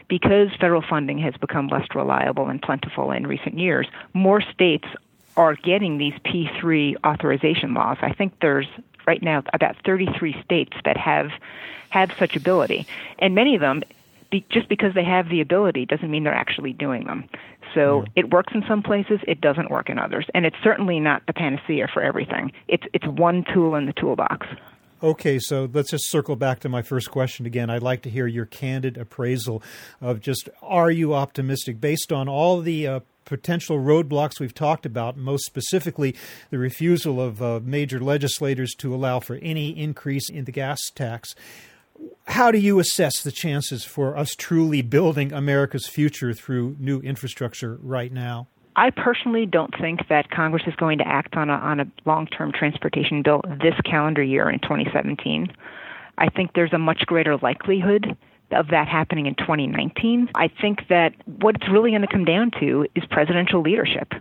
because 0.08 0.48
federal 0.60 0.82
funding 0.82 1.18
has 1.18 1.34
become 1.36 1.68
less 1.68 1.86
reliable 1.94 2.48
and 2.48 2.60
plentiful 2.60 3.10
in 3.10 3.26
recent 3.26 3.58
years, 3.58 3.86
more 4.12 4.40
states 4.40 4.86
are 5.36 5.54
getting 5.54 5.98
these 5.98 6.14
P3 6.24 6.96
authorization 7.04 7.74
laws. 7.74 7.98
I 8.00 8.12
think 8.12 8.34
there's 8.40 8.68
right 9.06 9.22
now 9.22 9.42
about 9.52 9.76
33 9.84 10.40
states 10.44 10.76
that 10.84 10.96
have 10.96 11.30
have 11.90 12.10
such 12.18 12.34
ability, 12.34 12.86
and 13.20 13.34
many 13.36 13.54
of 13.54 13.60
them 13.60 13.82
be, 14.34 14.46
just 14.50 14.68
because 14.68 14.94
they 14.94 15.04
have 15.04 15.28
the 15.28 15.40
ability 15.40 15.86
doesn't 15.86 16.10
mean 16.10 16.24
they're 16.24 16.34
actually 16.34 16.72
doing 16.72 17.06
them. 17.06 17.28
So 17.74 18.04
it 18.14 18.30
works 18.30 18.52
in 18.54 18.62
some 18.68 18.82
places, 18.82 19.20
it 19.26 19.40
doesn't 19.40 19.70
work 19.70 19.88
in 19.90 19.98
others, 19.98 20.26
and 20.34 20.46
it's 20.46 20.56
certainly 20.62 21.00
not 21.00 21.22
the 21.26 21.32
panacea 21.32 21.88
for 21.92 22.02
everything. 22.02 22.52
It's 22.68 22.84
it's 22.92 23.06
one 23.06 23.44
tool 23.52 23.74
in 23.74 23.86
the 23.86 23.92
toolbox. 23.92 24.46
Okay, 25.02 25.38
so 25.38 25.68
let's 25.72 25.90
just 25.90 26.08
circle 26.08 26.36
back 26.36 26.60
to 26.60 26.68
my 26.68 26.82
first 26.82 27.10
question 27.10 27.46
again. 27.46 27.68
I'd 27.68 27.82
like 27.82 28.02
to 28.02 28.10
hear 28.10 28.26
your 28.26 28.46
candid 28.46 28.96
appraisal 28.96 29.62
of 30.00 30.20
just 30.20 30.48
are 30.62 30.90
you 30.90 31.14
optimistic 31.14 31.80
based 31.80 32.12
on 32.12 32.28
all 32.28 32.60
the 32.60 32.86
uh, 32.86 33.00
potential 33.24 33.78
roadblocks 33.78 34.40
we've 34.40 34.54
talked 34.54 34.86
about, 34.86 35.16
most 35.16 35.44
specifically 35.44 36.14
the 36.50 36.58
refusal 36.58 37.20
of 37.20 37.42
uh, 37.42 37.60
major 37.62 38.00
legislators 38.00 38.74
to 38.78 38.94
allow 38.94 39.20
for 39.20 39.36
any 39.36 39.70
increase 39.70 40.30
in 40.30 40.44
the 40.44 40.52
gas 40.52 40.80
tax. 40.94 41.34
How 42.26 42.50
do 42.50 42.58
you 42.58 42.78
assess 42.78 43.22
the 43.22 43.30
chances 43.30 43.84
for 43.84 44.16
us 44.16 44.34
truly 44.34 44.82
building 44.82 45.32
America's 45.32 45.86
future 45.86 46.32
through 46.32 46.76
new 46.78 47.00
infrastructure 47.00 47.78
right 47.82 48.12
now? 48.12 48.48
I 48.76 48.90
personally 48.90 49.46
don't 49.46 49.72
think 49.80 50.08
that 50.08 50.30
Congress 50.30 50.64
is 50.66 50.74
going 50.74 50.98
to 50.98 51.06
act 51.06 51.36
on 51.36 51.48
a, 51.48 51.54
on 51.54 51.80
a 51.80 51.86
long 52.06 52.26
term 52.26 52.50
transportation 52.52 53.22
bill 53.22 53.42
this 53.62 53.74
calendar 53.84 54.22
year 54.22 54.50
in 54.50 54.58
2017. 54.58 55.52
I 56.18 56.28
think 56.28 56.52
there's 56.54 56.72
a 56.72 56.78
much 56.78 57.02
greater 57.06 57.36
likelihood 57.36 58.16
of 58.50 58.68
that 58.68 58.88
happening 58.88 59.26
in 59.26 59.34
2019. 59.36 60.30
I 60.34 60.48
think 60.48 60.88
that 60.88 61.12
what 61.26 61.56
it's 61.56 61.68
really 61.70 61.90
going 61.90 62.02
to 62.02 62.08
come 62.08 62.24
down 62.24 62.50
to 62.60 62.86
is 62.94 63.04
presidential 63.10 63.62
leadership. 63.62 64.12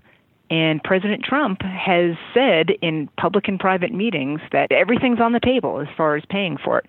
And 0.50 0.84
President 0.84 1.24
Trump 1.24 1.62
has 1.62 2.16
said 2.34 2.72
in 2.82 3.10
public 3.18 3.48
and 3.48 3.60
private 3.60 3.92
meetings 3.92 4.40
that 4.52 4.72
everything's 4.72 5.20
on 5.20 5.34
the 5.34 5.40
table 5.40 5.80
as 5.80 5.88
far 5.98 6.16
as 6.16 6.24
paying 6.30 6.58
for 6.64 6.80
it. 6.80 6.86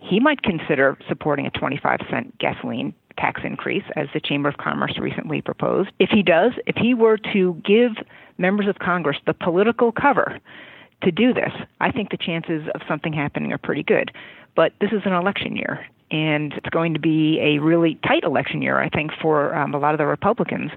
He 0.00 0.20
might 0.20 0.42
consider 0.42 0.96
supporting 1.08 1.46
a 1.46 1.50
25 1.50 2.00
cent 2.10 2.38
gasoline 2.38 2.94
tax 3.18 3.42
increase, 3.44 3.84
as 3.96 4.08
the 4.12 4.20
Chamber 4.20 4.48
of 4.48 4.56
Commerce 4.56 4.98
recently 4.98 5.40
proposed. 5.40 5.90
If 5.98 6.10
he 6.10 6.22
does, 6.22 6.52
if 6.66 6.76
he 6.76 6.94
were 6.94 7.16
to 7.32 7.60
give 7.64 7.92
members 8.38 8.66
of 8.66 8.78
Congress 8.80 9.16
the 9.26 9.34
political 9.34 9.92
cover 9.92 10.38
to 11.02 11.12
do 11.12 11.32
this, 11.32 11.52
I 11.80 11.92
think 11.92 12.10
the 12.10 12.16
chances 12.16 12.66
of 12.74 12.80
something 12.88 13.12
happening 13.12 13.52
are 13.52 13.58
pretty 13.58 13.82
good. 13.82 14.10
But 14.56 14.72
this 14.80 14.90
is 14.92 15.02
an 15.04 15.12
election 15.12 15.56
year, 15.56 15.86
and 16.14 16.52
it's 16.52 16.68
going 16.68 16.94
to 16.94 17.00
be 17.00 17.40
a 17.40 17.58
really 17.58 17.98
tight 18.06 18.22
election 18.22 18.62
year, 18.62 18.80
I 18.80 18.88
think, 18.88 19.10
for 19.20 19.52
um, 19.52 19.74
a 19.74 19.78
lot 19.78 19.94
of 19.94 19.98
the 19.98 20.06
Republicans 20.06 20.70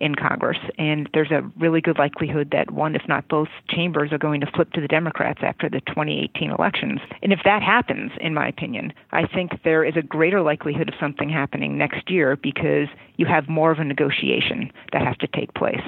in 0.00 0.14
Congress. 0.14 0.58
And 0.76 1.08
there's 1.14 1.30
a 1.30 1.40
really 1.58 1.80
good 1.80 1.98
likelihood 1.98 2.50
that 2.52 2.72
one, 2.72 2.94
if 2.94 3.00
not 3.08 3.26
both, 3.28 3.48
chambers 3.70 4.12
are 4.12 4.18
going 4.18 4.42
to 4.42 4.50
flip 4.54 4.70
to 4.72 4.82
the 4.82 4.88
Democrats 4.88 5.40
after 5.42 5.70
the 5.70 5.80
2018 5.86 6.50
elections. 6.50 7.00
And 7.22 7.32
if 7.32 7.38
that 7.46 7.62
happens, 7.62 8.10
in 8.20 8.34
my 8.34 8.46
opinion, 8.46 8.92
I 9.12 9.26
think 9.26 9.52
there 9.64 9.82
is 9.82 9.96
a 9.96 10.02
greater 10.02 10.42
likelihood 10.42 10.90
of 10.90 10.94
something 11.00 11.30
happening 11.30 11.78
next 11.78 12.10
year 12.10 12.36
because 12.36 12.88
you 13.16 13.24
have 13.24 13.48
more 13.48 13.70
of 13.70 13.78
a 13.78 13.84
negotiation 13.84 14.70
that 14.92 15.06
has 15.06 15.16
to 15.18 15.26
take 15.28 15.54
place. 15.54 15.80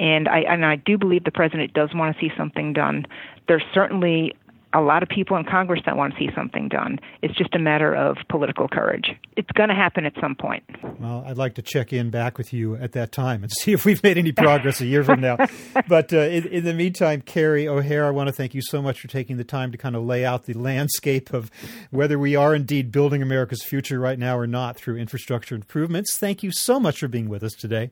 And 0.00 0.26
I 0.26 0.40
and 0.40 0.64
I 0.64 0.74
do 0.74 0.98
believe 0.98 1.22
the 1.22 1.30
president 1.30 1.72
does 1.72 1.90
want 1.94 2.16
to 2.16 2.20
see 2.20 2.32
something 2.36 2.72
done. 2.72 3.06
There's 3.46 3.62
certainly 3.72 4.34
a 4.72 4.80
lot 4.80 5.02
of 5.02 5.08
people 5.08 5.36
in 5.36 5.44
Congress 5.44 5.80
that 5.84 5.96
want 5.96 6.14
to 6.14 6.18
see 6.18 6.30
something 6.34 6.68
done. 6.68 6.98
It's 7.22 7.36
just 7.36 7.54
a 7.54 7.58
matter 7.58 7.94
of 7.94 8.16
political 8.28 8.68
courage. 8.68 9.10
It's 9.36 9.50
going 9.52 9.68
to 9.68 9.74
happen 9.74 10.04
at 10.04 10.12
some 10.20 10.34
point. 10.34 10.62
Well, 11.00 11.24
I'd 11.26 11.38
like 11.38 11.54
to 11.54 11.62
check 11.62 11.92
in 11.92 12.10
back 12.10 12.38
with 12.38 12.52
you 12.52 12.76
at 12.76 12.92
that 12.92 13.10
time 13.10 13.42
and 13.42 13.50
see 13.60 13.72
if 13.72 13.84
we've 13.84 14.02
made 14.02 14.16
any 14.16 14.32
progress 14.32 14.80
a 14.80 14.86
year 14.86 15.04
from 15.04 15.20
now. 15.20 15.36
But 15.88 16.12
uh, 16.12 16.18
in, 16.18 16.46
in, 16.46 16.64
the 16.64 16.74
meantime, 16.74 17.20
Carrie 17.20 17.66
O'Hare, 17.66 18.06
I 18.06 18.10
want 18.10 18.28
to 18.28 18.32
thank 18.32 18.54
you 18.54 18.62
so 18.62 18.82
much 18.82 19.00
for 19.00 19.08
taking 19.08 19.38
the 19.38 19.44
time 19.44 19.72
to 19.72 19.78
kind 19.78 19.96
of 19.96 20.04
lay 20.04 20.24
out 20.24 20.44
the 20.44 20.52
landscape 20.52 21.32
of 21.32 21.50
whether 21.90 22.18
we 22.18 22.36
are 22.36 22.54
indeed 22.54 22.92
building 22.92 23.22
America's 23.22 23.62
future 23.62 23.98
right 23.98 24.18
now 24.18 24.38
or 24.38 24.46
not 24.46 24.76
through 24.76 24.96
infrastructure 24.96 25.54
improvements. 25.54 26.16
Thank 26.18 26.42
you 26.42 26.52
so 26.52 26.78
much 26.78 27.00
for 27.00 27.08
being 27.08 27.28
with 27.28 27.42
us 27.42 27.54
today. 27.54 27.90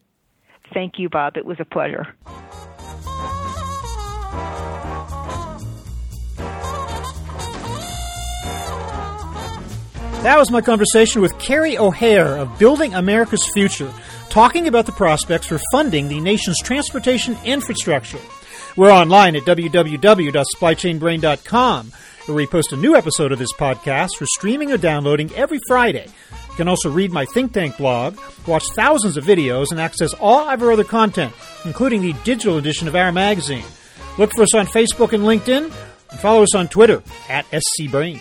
Thank 0.72 0.98
you, 0.98 1.08
Bob. 1.08 1.36
It 1.36 1.44
was 1.44 1.58
a 1.60 1.64
pleasure. 1.64 2.14
That 10.22 10.36
was 10.36 10.50
my 10.50 10.60
conversation 10.60 11.22
with 11.22 11.38
Carrie 11.38 11.78
O'Hare 11.78 12.36
of 12.36 12.58
Building 12.58 12.92
America's 12.92 13.48
Future, 13.54 13.92
talking 14.28 14.66
about 14.66 14.84
the 14.84 14.92
prospects 14.92 15.46
for 15.46 15.60
funding 15.70 16.08
the 16.08 16.20
nation's 16.20 16.58
transportation 16.58 17.38
infrastructure. 17.44 18.18
We're 18.76 18.90
online 18.90 19.36
at 19.36 19.44
www.supplychainbrain.com, 19.44 21.92
where 22.26 22.34
we 22.34 22.46
post 22.46 22.72
a 22.72 22.76
new 22.76 22.96
episode 22.96 23.30
of 23.32 23.38
this 23.38 23.52
podcast 23.52 24.16
for 24.18 24.26
streaming 24.26 24.72
or 24.72 24.76
downloading 24.76 25.32
every 25.34 25.60
Friday. 25.68 26.08
You 26.50 26.56
can 26.56 26.68
also 26.68 26.90
read 26.90 27.12
my 27.12 27.24
think 27.26 27.52
tank 27.52 27.76
blog, 27.76 28.18
watch 28.46 28.64
thousands 28.74 29.16
of 29.16 29.24
videos, 29.24 29.70
and 29.70 29.80
access 29.80 30.14
all 30.14 30.48
of 30.48 30.60
our 30.60 30.72
other 30.72 30.84
content, 30.84 31.32
including 31.64 32.02
the 32.02 32.12
digital 32.24 32.58
edition 32.58 32.88
of 32.88 32.96
our 32.96 33.12
magazine. 33.12 33.64
Look 34.18 34.32
for 34.34 34.42
us 34.42 34.52
on 34.54 34.66
Facebook 34.66 35.12
and 35.12 35.22
LinkedIn, 35.22 35.72
and 36.10 36.20
follow 36.20 36.42
us 36.42 36.56
on 36.56 36.66
Twitter 36.68 37.02
at 37.28 37.46
scbrain. 37.50 38.20